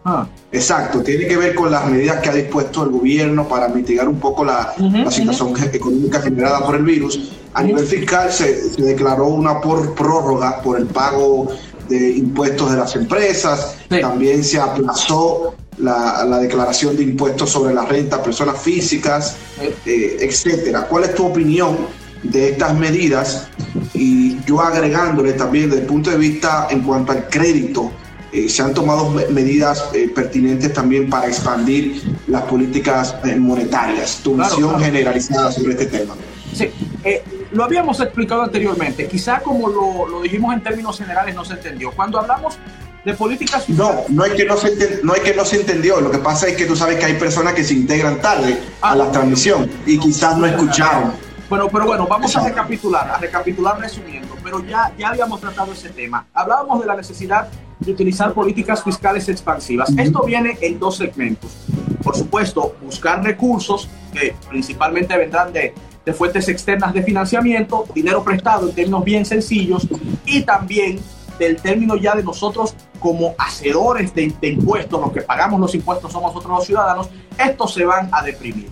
[0.05, 0.27] Ah.
[0.51, 4.19] Exacto, tiene que ver con las medidas que ha dispuesto el gobierno para mitigar un
[4.19, 4.73] poco la,
[5.09, 7.31] situación económica generada por el virus.
[7.53, 11.47] A nivel fiscal se, declaró una por prórroga por el pago
[11.87, 18.17] de impuestos de las empresas, también se aplazó la, declaración de impuestos sobre la renta
[18.17, 19.37] a personas físicas,
[19.85, 20.87] eh, etcétera.
[20.87, 21.77] ¿Cuál es tu opinión
[22.21, 23.47] de estas medidas?
[23.93, 27.91] Y yo agregándole también desde el punto de vista en cuanto al crédito
[28.33, 34.21] eh, se han tomado medidas eh, pertinentes también para expandir las políticas eh, monetarias.
[34.23, 36.15] Tu visión generalizada sobre este tema.
[36.51, 36.71] Sí,
[37.51, 39.07] lo habíamos explicado anteriormente.
[39.07, 41.91] Quizá como lo, dijimos en términos generales no se entendió.
[41.91, 42.57] Cuando hablamos
[43.05, 46.01] de políticas No, no es que no se no es que no se entendió.
[46.01, 48.95] Lo que pasa es que tú sabes que hay personas que se integran tarde a
[48.95, 49.11] la ah.
[49.11, 51.13] transmisión y quizás no escucharon.
[51.49, 55.89] Bueno, pero bueno, vamos a recapitular, a recapitular resumiendo, pero ya, ya habíamos tratado ese
[55.89, 56.25] tema.
[56.33, 57.47] Hablábamos de la necesidad
[57.79, 59.91] de utilizar políticas fiscales expansivas.
[59.97, 61.51] Esto viene en dos segmentos.
[62.03, 65.73] Por supuesto, buscar recursos que principalmente vendrán de,
[66.05, 69.87] de fuentes externas de financiamiento, dinero prestado en términos bien sencillos
[70.25, 70.99] y también
[71.39, 76.11] del término ya de nosotros como hacedores de, de, impuestos, los que pagamos los impuestos
[76.11, 78.69] somos nosotros los ciudadanos, estos se van a deprimir.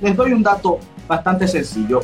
[0.00, 0.78] Les doy un dato
[1.08, 2.02] bastante sencillo.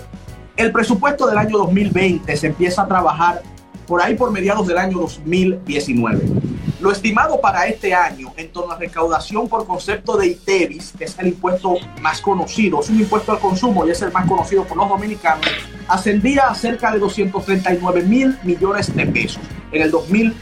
[0.56, 3.42] El presupuesto del año 2020 se empieza a trabajar
[3.88, 6.20] por ahí por mediados del año 2019.
[6.80, 11.18] Lo estimado para este año en torno a recaudación por concepto de ITEVIS, que es
[11.18, 14.76] el impuesto más conocido, es un impuesto al consumo y es el más conocido por
[14.76, 15.46] los dominicanos,
[15.88, 20.36] ascendía a cerca de 239 mil millones de pesos en el, 2000,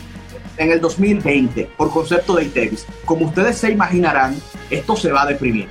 [0.58, 2.84] en el 2020 por concepto de ITEVIS.
[3.04, 4.36] Como ustedes se imaginarán,
[4.70, 5.68] esto se va a deprimir.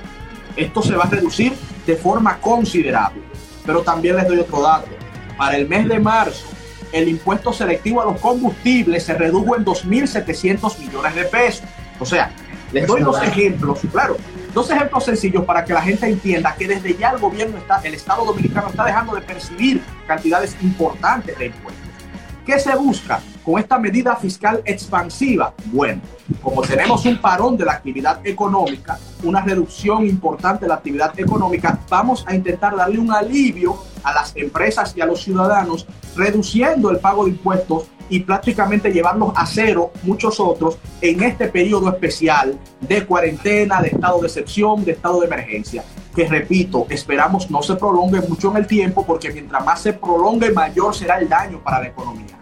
[0.56, 1.52] Esto se va a reducir
[1.86, 3.20] de forma considerable.
[3.66, 4.88] Pero también les doy otro dato.
[5.36, 6.55] Para el mes de marzo,
[6.96, 11.68] el impuesto selectivo a los combustibles se redujo en 2.700 millones de pesos.
[12.00, 12.32] O sea,
[12.72, 14.16] Les doy dos ejemplos, claro,
[14.52, 17.94] dos ejemplos sencillos para que la gente entienda que desde ya el gobierno está, el
[17.94, 21.86] Estado dominicano está dejando de percibir cantidades importantes de impuestos.
[22.46, 25.52] ¿Qué se busca con esta medida fiscal expansiva?
[25.66, 26.00] Bueno,
[26.40, 31.78] como tenemos un parón de la actividad económica, una reducción importante de la actividad económica,
[31.88, 35.86] vamos a intentar darle un alivio a las empresas y a los ciudadanos,
[36.16, 41.88] reduciendo el pago de impuestos y prácticamente llevarlos a cero muchos otros en este periodo
[41.88, 47.62] especial de cuarentena, de estado de excepción, de estado de emergencia, que repito, esperamos no
[47.62, 51.60] se prolongue mucho en el tiempo porque mientras más se prolongue mayor será el daño
[51.62, 52.36] para la economía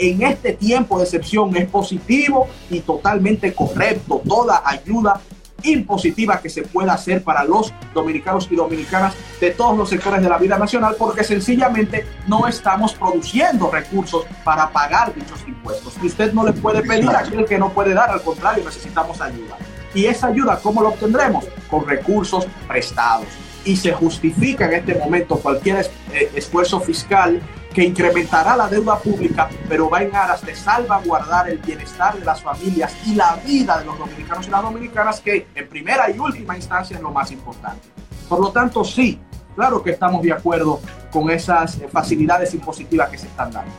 [0.00, 4.22] en este tiempo de excepción es positivo y totalmente correcto.
[4.26, 5.20] Toda ayuda
[5.62, 10.28] impositiva que se pueda hacer para los dominicanos y dominicanas de todos los sectores de
[10.28, 15.96] la vida nacional porque sencillamente no estamos produciendo recursos para pagar dichos impuestos.
[16.02, 19.56] Usted no le puede pedir a aquel que no puede dar, al contrario, necesitamos ayuda.
[19.94, 21.46] Y esa ayuda, ¿cómo lo obtendremos?
[21.68, 23.26] Con recursos prestados.
[23.64, 27.40] Y se justifica en este momento cualquier eh, esfuerzo fiscal
[27.72, 32.42] que incrementará la deuda pública, pero va en aras de salvaguardar el bienestar de las
[32.42, 36.56] familias y la vida de los dominicanos y las dominicanas, que en primera y última
[36.56, 37.88] instancia es lo más importante.
[38.28, 39.20] Por lo tanto, sí,
[39.54, 40.80] claro que estamos de acuerdo
[41.12, 43.72] con esas eh, facilidades impositivas que se están dando.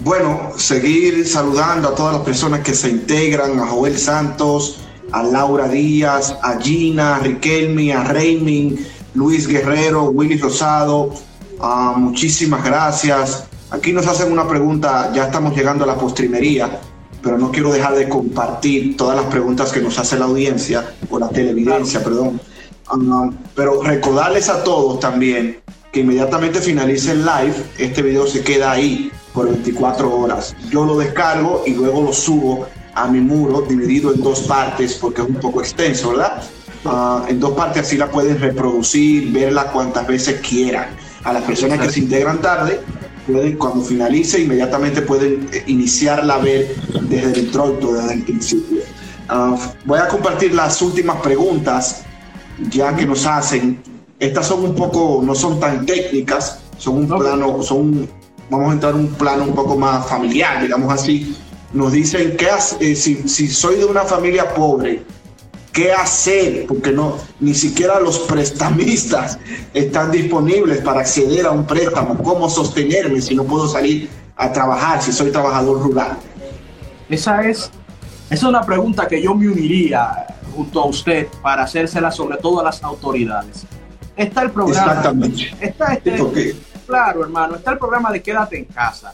[0.00, 4.80] Bueno, seguir saludando a todas las personas que se integran, a Joel Santos,
[5.12, 8.78] a Laura Díaz, a Gina, a Riquelme, a Rayming,
[9.14, 11.12] Luis Guerrero, Willy Rosado,
[11.62, 13.44] Ah, muchísimas gracias.
[13.70, 16.80] Aquí nos hacen una pregunta, ya estamos llegando a la postrimería,
[17.22, 21.18] pero no quiero dejar de compartir todas las preguntas que nos hace la audiencia, o
[21.18, 22.40] la televidencia, perdón.
[22.88, 25.60] Ah, pero recordarles a todos también
[25.92, 30.56] que inmediatamente finalice el live, este video se queda ahí por 24 horas.
[30.70, 35.20] Yo lo descargo y luego lo subo a mi muro dividido en dos partes porque
[35.20, 36.42] es un poco extenso, ¿verdad?
[36.86, 41.80] Ah, en dos partes así la pueden reproducir, verla cuantas veces quieran a las personas
[41.80, 42.80] que se integran tarde,
[43.26, 48.82] pueden, cuando finalice, inmediatamente pueden eh, iniciarla a ver desde el introito, desde el principio.
[49.28, 52.02] Ah, voy a compartir las últimas preguntas
[52.68, 53.80] ya que nos hacen.
[54.18, 58.08] Estas son un poco, no son tan técnicas, son un plano, son,
[58.50, 61.36] vamos a entrar en un plano un poco más familiar, digamos así.
[61.72, 62.48] Nos dicen que
[62.80, 65.04] eh, si, si soy de una familia pobre,
[65.72, 69.38] qué hacer, porque no, ni siquiera los prestamistas
[69.72, 75.02] están disponibles para acceder a un préstamo, cómo sostenerme si no puedo salir a trabajar,
[75.02, 76.16] si soy trabajador rural.
[77.08, 77.70] Esa es,
[78.28, 82.64] es una pregunta que yo me uniría junto a usted para hacérsela sobre todo a
[82.64, 83.66] las autoridades.
[84.16, 84.92] Está el programa.
[84.92, 85.54] Exactamente.
[85.60, 86.56] Está este,
[86.86, 89.10] claro, hermano, está el programa de quédate en casa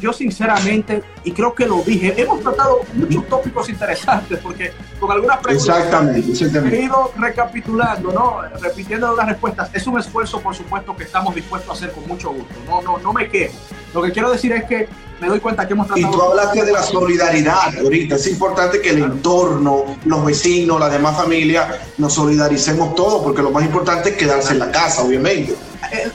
[0.00, 5.38] yo sinceramente, y creo que lo dije, hemos tratado muchos tópicos interesantes porque con algunas
[5.38, 8.42] preguntas exactamente, he ido recapitulando, ¿no?
[8.58, 9.70] repitiendo las respuestas.
[9.72, 12.54] Es un esfuerzo, por supuesto, que estamos dispuestos a hacer con mucho gusto.
[12.66, 13.54] No, no, no me quejo.
[13.94, 14.88] Lo que quiero decir es que
[15.20, 16.08] me doy cuenta que hemos tratado...
[16.08, 18.16] Y tú hablaste de la solidaridad ahorita.
[18.16, 23.50] Es importante que el entorno, los vecinos, la demás familia, nos solidaricemos todos porque lo
[23.50, 25.54] más importante es quedarse en la casa, obviamente.
[25.92, 26.10] Eh,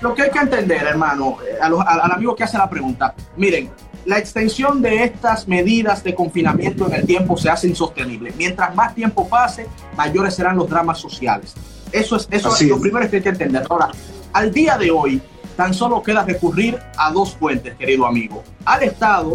[0.00, 3.70] lo que hay que entender, hermano, eh, al amigo que hace la pregunta, miren,
[4.06, 8.32] la extensión de estas medidas de confinamiento en el tiempo se hace insostenible.
[8.36, 9.66] Mientras más tiempo pase,
[9.96, 11.54] mayores serán los dramas sociales.
[11.90, 13.64] Eso es, eso es lo primero que hay que entender.
[13.68, 13.90] Ahora,
[14.32, 15.20] al día de hoy,
[15.56, 18.44] tan solo queda recurrir a dos fuentes, querido amigo.
[18.64, 19.32] Al Estado,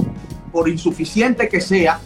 [0.51, 1.99] por insuficiente que sea,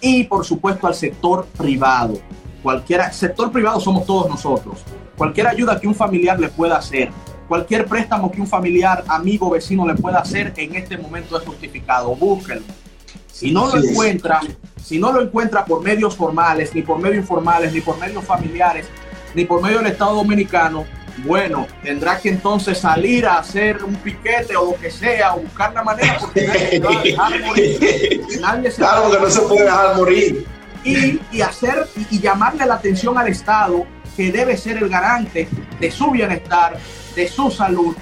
[0.00, 2.18] y por supuesto al sector privado.
[2.62, 4.80] Cualquier sector privado somos todos nosotros.
[5.16, 7.10] Cualquier ayuda que un familiar le pueda hacer,
[7.48, 12.14] Cualquier préstamo que un familiar, amigo, vecino le pueda hacer en este momento es justificado.
[12.16, 12.62] Búsquelo.
[13.30, 14.40] Si no lo encuentra,
[14.82, 18.86] si no lo encuentra por medios formales, ni por medios informales, ni por medios familiares,
[19.34, 20.84] ni por medio del Estado Dominicano,
[21.18, 25.72] bueno, tendrá que entonces salir a hacer un piquete o lo que sea, o buscar
[25.72, 28.20] la manera, porque nadie se va a dejar morir.
[28.76, 30.46] claro que no se puede dejar morir.
[30.84, 33.86] Y, y hacer y llamarle la atención al Estado,
[34.16, 35.48] que debe ser el garante
[35.80, 36.76] de su bienestar,
[37.16, 37.96] de su salud,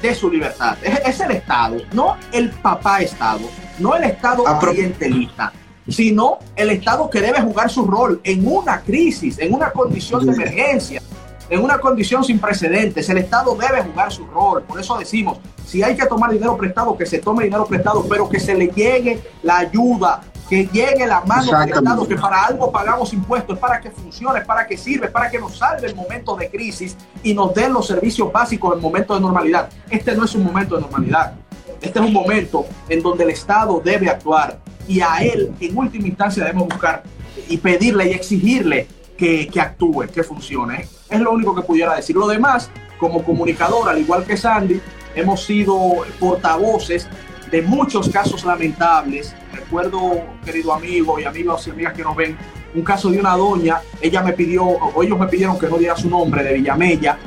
[0.00, 0.76] de su libertad.
[0.82, 3.40] Es, el Estado, no el papá Estado,
[3.78, 5.52] no el Estado clientelista,
[5.88, 10.32] sino el Estado que debe jugar su rol en una crisis, en una condición de
[10.32, 11.02] emergencia,
[11.50, 13.08] en una condición sin precedentes.
[13.08, 14.62] El Estado debe jugar su rol.
[14.62, 18.28] Por eso decimos, si hay que tomar dinero prestado, que se tome dinero prestado, pero
[18.28, 22.72] que se le llegue la ayuda que llegue la mano del Estado, que para algo
[22.72, 25.90] pagamos impuestos, es para que funcione, es para que sirve, es para que nos salve
[25.90, 29.68] en momentos de crisis y nos den los servicios básicos en momentos de normalidad.
[29.90, 31.34] Este no es un momento de normalidad.
[31.80, 36.08] Este es un momento en donde el Estado debe actuar y a él en última
[36.08, 37.02] instancia debemos buscar
[37.48, 38.88] y pedirle y exigirle
[39.18, 40.88] que, que actúe, que funcione.
[41.10, 42.16] Es lo único que pudiera decir.
[42.16, 44.80] Lo demás, como comunicador, al igual que Sandy,
[45.14, 45.76] hemos sido
[46.18, 47.08] portavoces
[47.50, 49.34] de muchos casos lamentables.
[49.52, 52.36] Recuerdo, querido amigo y amigos y amigas que nos ven,
[52.74, 55.96] un caso de una doña, ella me pidió, o ellos me pidieron que no diera
[55.96, 57.18] su nombre, de Villamella,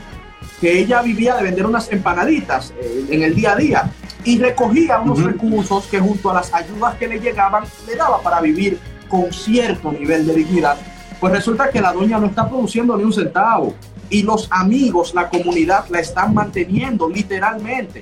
[0.61, 3.91] que ella vivía de vender unas empanaditas eh, en el día a día
[4.23, 8.39] y recogía unos recursos que junto a las ayudas que le llegaban le daba para
[8.39, 8.79] vivir
[9.09, 10.77] con cierto nivel de dignidad.
[11.21, 13.75] Pues resulta que la doña no está produciendo ni un centavo
[14.09, 18.01] y los amigos, la comunidad la están manteniendo literalmente.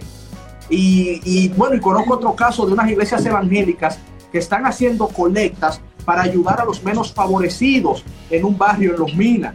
[0.70, 4.00] Y, y bueno, y conozco otro caso de unas iglesias evangélicas
[4.32, 9.14] que están haciendo colectas para ayudar a los menos favorecidos en un barrio en Los
[9.14, 9.54] Minas.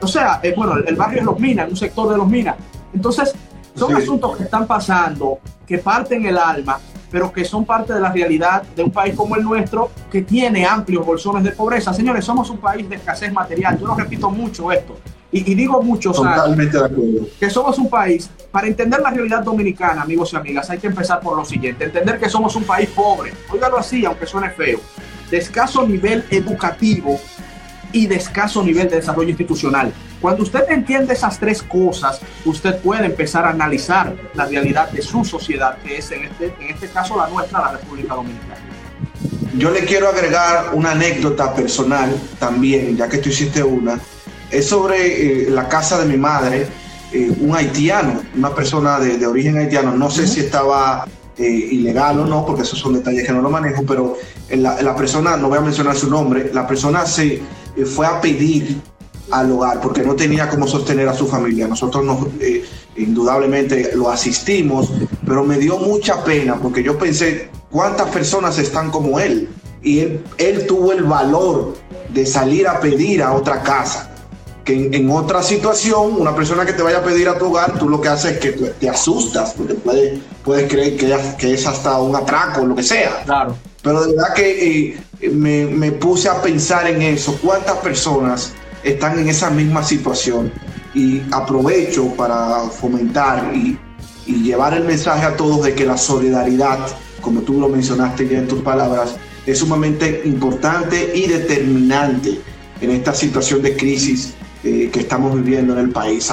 [0.00, 2.56] O sea, eh, bueno, el, barrio de Los Minas, en un sector de Los Minas.
[2.92, 3.34] Entonces,
[3.74, 6.78] son asuntos que están pasando, que parten el alma,
[7.10, 10.66] pero que son parte de la realidad de un país como el nuestro, que tiene
[10.66, 11.92] amplios bolsones de pobreza.
[11.92, 13.78] Señores, somos un país de escasez material.
[13.78, 14.96] Yo lo repito mucho esto.
[15.30, 17.26] Y, digo mucho, Totalmente de acuerdo.
[17.40, 21.18] que somos un país, para entender la realidad dominicana, amigos y amigas, hay que empezar
[21.20, 23.32] por lo siguiente, entender que somos un país pobre.
[23.52, 24.78] Óigalo así, aunque suene feo
[25.30, 27.18] de escaso nivel educativo
[27.92, 29.92] y de escaso nivel de desarrollo institucional.
[30.24, 35.22] Cuando usted entiende esas tres cosas, usted puede empezar a analizar la realidad de su
[35.22, 38.56] sociedad, que es en este, en este caso la nuestra, la República Dominicana.
[39.58, 44.00] Yo le quiero agregar una anécdota personal también, ya que tú hiciste una.
[44.50, 46.68] Es sobre eh, la casa de mi madre,
[47.12, 49.94] eh, un haitiano, una persona de, origen haitiano.
[49.94, 51.04] No sé si estaba
[51.36, 54.16] eh, ilegal o no, porque esos son detalles que no lo manejo, pero
[54.48, 57.42] la, la persona, no voy a mencionar su nombre, la persona se
[57.84, 58.80] fue a pedir
[59.30, 61.66] al hogar porque no tenía cómo sostener a su familia.
[61.66, 62.64] Nosotros nos, eh,
[62.96, 64.90] indudablemente lo asistimos,
[65.26, 69.48] pero me dio mucha pena porque yo pensé cuántas personas están como él.
[69.82, 71.74] Y él, él tuvo el valor
[72.08, 74.14] de salir a pedir a otra casa
[74.64, 77.88] que en, otra situación, una persona que te vaya a pedir a tu hogar, tú
[77.88, 81.98] lo que haces es que te asustas, porque puedes, puedes creer que, que, es hasta
[81.98, 83.22] un atraco o lo que sea.
[83.24, 83.56] Claro.
[83.82, 88.54] Pero de verdad que eh, me, me, puse a pensar en eso, cuántas personas
[88.84, 90.52] están en esa misma situación.
[90.94, 93.78] Y aprovecho para fomentar y,
[94.26, 96.78] llevar el mensaje a todos de que la solidaridad,
[97.20, 102.40] como tú lo mencionaste ya en tus palabras, es sumamente importante y determinante
[102.80, 104.32] en esta situación de crisis
[104.62, 106.32] eh, que estamos viviendo en el país.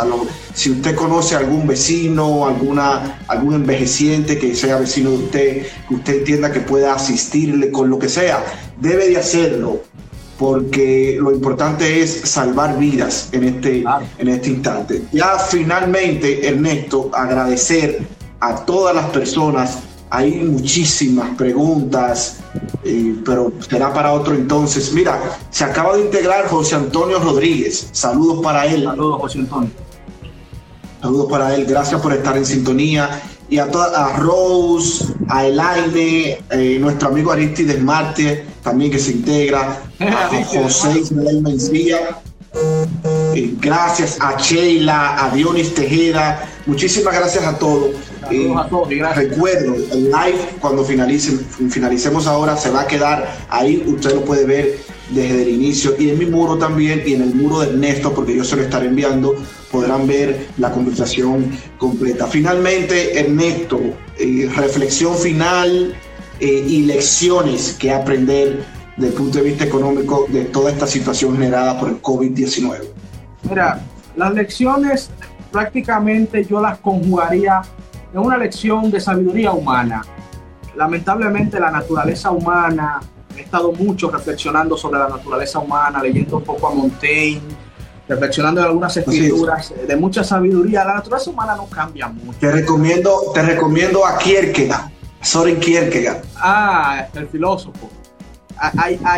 [0.54, 5.96] si usted conoce a algún vecino, alguna, algún envejeciente que sea vecino de usted, que
[5.96, 8.42] usted entienda que pueda asistirle con lo que sea,
[8.80, 9.82] debe de hacerlo,
[10.42, 13.84] porque lo importante es salvar vidas en este,
[14.18, 15.04] en este instante.
[15.12, 18.00] Ya finalmente, Ernesto, agradecer
[18.40, 19.78] a todas las personas
[20.10, 22.40] hay muchísimas preguntas,
[22.84, 24.92] eh, pero será para otro entonces.
[24.92, 25.22] Mira,
[25.52, 27.88] se acaba de integrar José Antonio Rodríguez.
[27.92, 28.84] Saludos para él.
[28.84, 29.70] Saludos, José Antonio.
[31.02, 31.66] Saludos para él.
[31.66, 33.22] Gracias por estar en sintonía.
[33.52, 39.78] Y a, a Rose, a Elaine, eh, nuestro amigo Aristides Marte, también que se integra.
[40.00, 42.22] A José Ismael Mencía.
[43.36, 46.48] Eh, gracias a Sheila, a Dionis Tejeda.
[46.66, 47.92] Muchísimas gracias a todos.
[48.32, 48.54] Eh,
[49.16, 54.78] recuerdo, el live cuando finalicemos ahora se va a quedar ahí, usted lo puede ver
[55.10, 58.34] desde el inicio y en mi muro también y en el muro de Ernesto porque
[58.34, 59.36] yo se lo estaré enviando
[59.72, 62.28] podrán ver la conversación completa.
[62.28, 63.80] Finalmente, Ernesto,
[64.18, 65.96] eh, reflexión final
[66.44, 68.66] y lecciones que aprender
[68.98, 72.82] desde el punto de vista económico de toda esta situación generada por el COVID-19?
[73.50, 73.80] Mira,
[74.16, 75.10] las lecciones
[75.52, 77.62] prácticamente yo las conjugaría
[78.14, 80.04] en una lección de sabiduría humana.
[80.76, 83.00] Lamentablemente la naturaleza humana,
[83.36, 87.42] he estado mucho reflexionando sobre la naturaleza humana, leyendo un poco a Montaigne,
[88.12, 90.84] reflexionando en algunas escrituras de mucha sabiduría.
[90.84, 92.38] La naturaleza humana no cambia mucho.
[92.40, 94.92] Te recomiendo, te recomiendo a Kierkegaard,
[95.22, 96.22] Soren Kierkegaard.
[96.36, 97.90] Ah, el filósofo.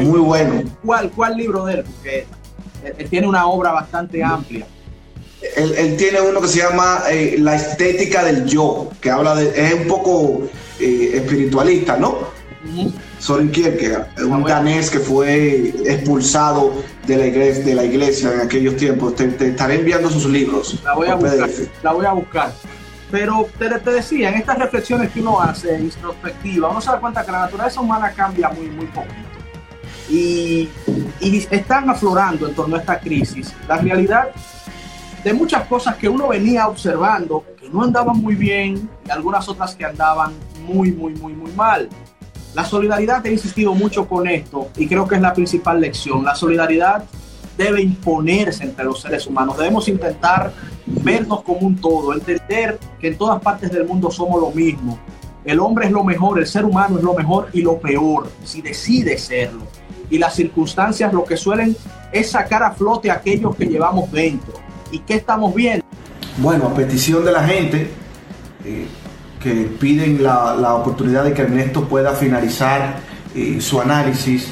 [0.02, 0.64] Muy bueno.
[0.86, 1.84] ¿cuál, ¿Cuál libro de él?
[1.84, 2.28] Porque
[2.98, 4.68] él, tiene una obra bastante amplia.
[5.58, 9.50] Él, tiene uno que se llama eh, La estética del yo, que habla de.
[9.56, 10.44] es un poco
[10.80, 12.20] eh, espiritualista, ¿no?
[13.24, 16.74] Soren Kierkegaard, un danés que fue expulsado
[17.08, 19.16] de la iglesia, de la iglesia en aquellos tiempos.
[19.16, 20.78] Te, estaré enviando sus libros.
[20.84, 21.50] La voy a buscar.
[21.84, 22.52] La voy a buscar.
[23.10, 27.26] Pero te, te, decía, en estas reflexiones que uno hace, introspectiva, uno se da cuenta
[27.26, 29.16] que la naturaleza humana cambia muy, muy poquito.
[30.10, 30.68] Y,
[31.22, 34.32] y están aflorando en torno a esta crisis la realidad
[35.24, 39.76] de muchas cosas que uno venía observando que no andaban muy bien y algunas otras
[39.76, 40.34] que andaban
[40.66, 41.88] muy, muy, muy, muy mal.
[42.54, 46.24] La solidaridad, he insistido mucho con esto y creo que es la principal lección.
[46.24, 47.04] La solidaridad
[47.58, 49.58] debe imponerse entre los seres humanos.
[49.58, 50.54] Debemos intentar
[50.86, 55.00] vernos como un todo, entender que en todas partes del mundo somos lo mismo.
[55.44, 58.62] El hombre es lo mejor, el ser humano es lo mejor y lo peor, si
[58.62, 59.64] decide serlo.
[60.10, 61.76] Y las circunstancias lo que suelen
[62.12, 64.54] es sacar a flote a aquellos que llevamos dentro.
[64.92, 65.84] ¿Y qué estamos viendo?
[66.38, 67.90] Bueno, a petición de la gente,
[68.64, 68.88] eh,
[69.44, 72.96] que piden la, la, oportunidad de que Ernesto pueda finalizar
[73.36, 74.48] eh, su análisis.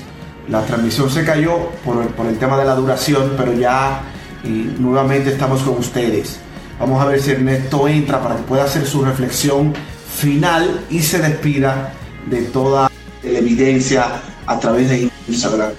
[0.50, 4.02] La transmisión se cayó por el, por el tema de la duración, pero ya
[4.44, 6.40] eh, nuevamente estamos con ustedes.
[6.78, 9.74] Vamos a ver si Ernesto entra para que pueda hacer su reflexión
[10.14, 11.94] final y se despida
[12.30, 12.92] de toda
[13.24, 14.06] la evidencia
[14.46, 15.72] a través de Instagram.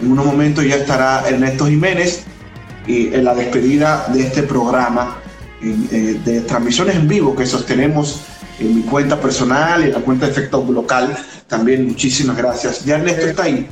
[0.00, 2.24] En unos momentos ya estará Ernesto Jiménez
[2.86, 5.16] y en la despedida de este programa
[5.62, 8.20] eh, de transmisiones en vivo que sostenemos
[8.58, 11.16] en mi cuenta personal y en la cuenta de Efecto Local.
[11.46, 12.84] También muchísimas gracias.
[12.84, 13.68] Ya Ernesto está ahí.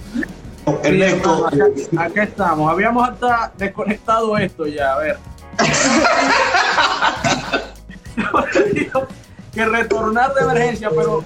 [0.82, 1.46] Ernesto.
[1.96, 2.70] acá, estamos.
[2.70, 4.94] Habíamos hasta desconectado esto ya.
[4.94, 5.18] A ver.
[9.54, 11.24] que retornar de emergencia, pero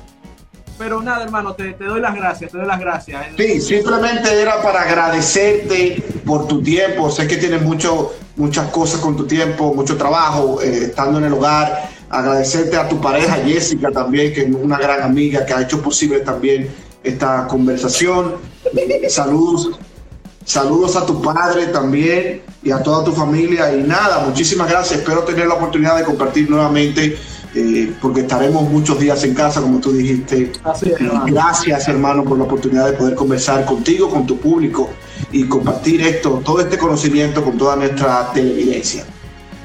[0.78, 3.26] pero nada, hermano, te, te, doy las gracias, te doy las gracias.
[3.36, 7.10] Sí, simplemente era para agradecerte por tu tiempo.
[7.10, 11.34] Sé que tienes mucho, muchas cosas con tu tiempo, mucho trabajo, eh, estando en el
[11.34, 15.80] hogar agradecerte a tu pareja Jessica también, que es una gran amiga que ha hecho
[15.80, 16.68] posible también
[17.02, 18.34] esta conversación.
[19.08, 19.70] Saludos,
[20.44, 23.72] saludos a tu padre también y a toda tu familia.
[23.74, 24.98] Y nada, muchísimas gracias.
[25.00, 27.16] Espero tener la oportunidad de compartir nuevamente.
[27.52, 30.52] Eh, porque estaremos muchos días en casa, como tú dijiste.
[31.26, 34.90] Gracias, hermano, por la oportunidad de poder conversar contigo, con tu público
[35.32, 39.04] y compartir esto, todo este conocimiento con toda nuestra televidencia.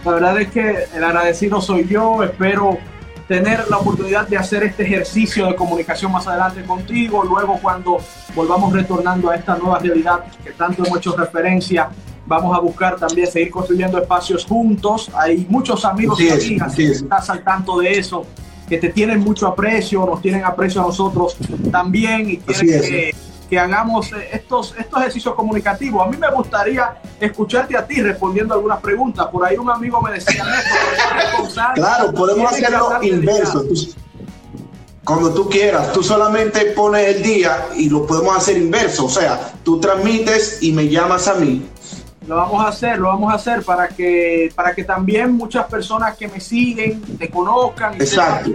[0.05, 2.21] La verdad es que el agradecido soy yo.
[2.23, 2.77] Espero
[3.27, 7.23] tener la oportunidad de hacer este ejercicio de comunicación más adelante contigo.
[7.23, 7.97] Luego, cuando
[8.35, 11.89] volvamos retornando a esta nueva realidad que tanto hemos hecho referencia,
[12.27, 15.09] vamos a buscar también seguir construyendo espacios juntos.
[15.15, 18.27] Hay muchos amigos y amigas que están al tanto de eso,
[18.69, 21.35] que te tienen mucho aprecio, nos tienen aprecio a nosotros
[21.71, 23.15] también y quieren que
[23.49, 26.05] que hagamos eh, estos, estos ejercicios comunicativos.
[26.05, 29.27] A mí me gustaría escucharte a ti respondiendo algunas preguntas.
[29.27, 30.43] Por ahí un amigo me decía,
[31.75, 33.63] Claro, podemos hacerlo inverso.
[35.03, 39.05] cuando tú quieras, tú solamente pones el día y lo podemos hacer inverso.
[39.05, 41.65] O sea, tú transmites y me llamas a mí.
[42.27, 46.17] Lo vamos a hacer, lo vamos a hacer para que, para que también muchas personas
[46.17, 47.93] que me siguen te conozcan.
[47.95, 48.51] Exacto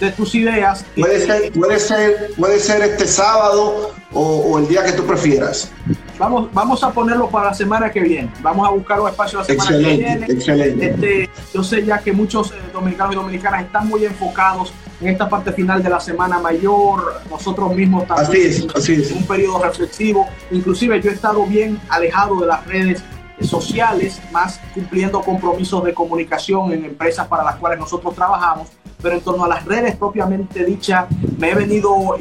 [0.00, 0.84] de tus ideas.
[0.96, 5.70] Puede ser, puede ser, puede ser este sábado o, el día que tú prefieras.
[6.18, 8.30] Vamos, vamos a ponerlo para la semana que viene.
[8.40, 10.26] Vamos a buscar un espacio la semana que viene.
[10.28, 10.90] Excelente.
[10.90, 15.28] Este, yo sé ya que muchos eh, dominicanos y dominicanas están muy enfocados en esta
[15.28, 17.20] parte final de la semana mayor.
[17.30, 20.28] Nosotros mismos también así es, un periodo reflexivo.
[20.50, 23.02] Inclusive yo he estado bien alejado de las redes
[23.40, 28.68] sociales, más cumpliendo compromisos de comunicación en empresas para las cuales nosotros trabajamos
[29.02, 31.06] pero en torno a las redes propiamente dicha,
[31.38, 32.16] me he venido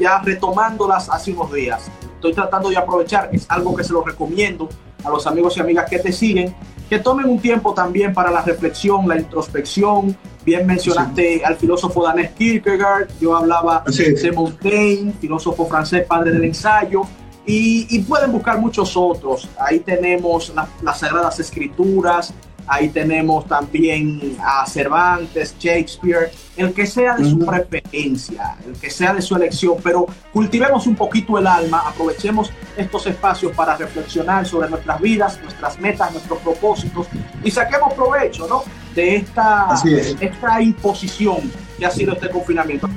[0.00, 1.90] ya retomándolas hace unos días.
[2.14, 4.68] Estoy tratando de aprovechar, es algo que se lo recomiendo
[5.04, 6.54] a los amigos y amigas que te siguen,
[6.88, 10.16] que tomen un tiempo también para la reflexión, la introspección.
[10.44, 17.02] Bien mencionaste al filósofo danés Kierkegaard, yo hablaba de Montaigne, filósofo francés, padre del ensayo,
[17.46, 19.48] y, pueden buscar muchos otros.
[19.58, 20.52] Ahí tenemos
[20.82, 22.32] las Sagradas Escrituras,
[22.72, 29.12] Ahí tenemos también a Cervantes, Shakespeare, el que sea de su preferencia, el que sea
[29.12, 34.70] de su elección, pero cultivemos un poquito el alma, aprovechemos estos espacios para reflexionar sobre
[34.70, 37.08] nuestras vidas, nuestras metas, nuestros propósitos
[37.42, 38.62] y saquemos provecho ¿no?
[38.94, 39.74] de esta,
[40.20, 42.88] esta imposición que ha sido este confinamiento.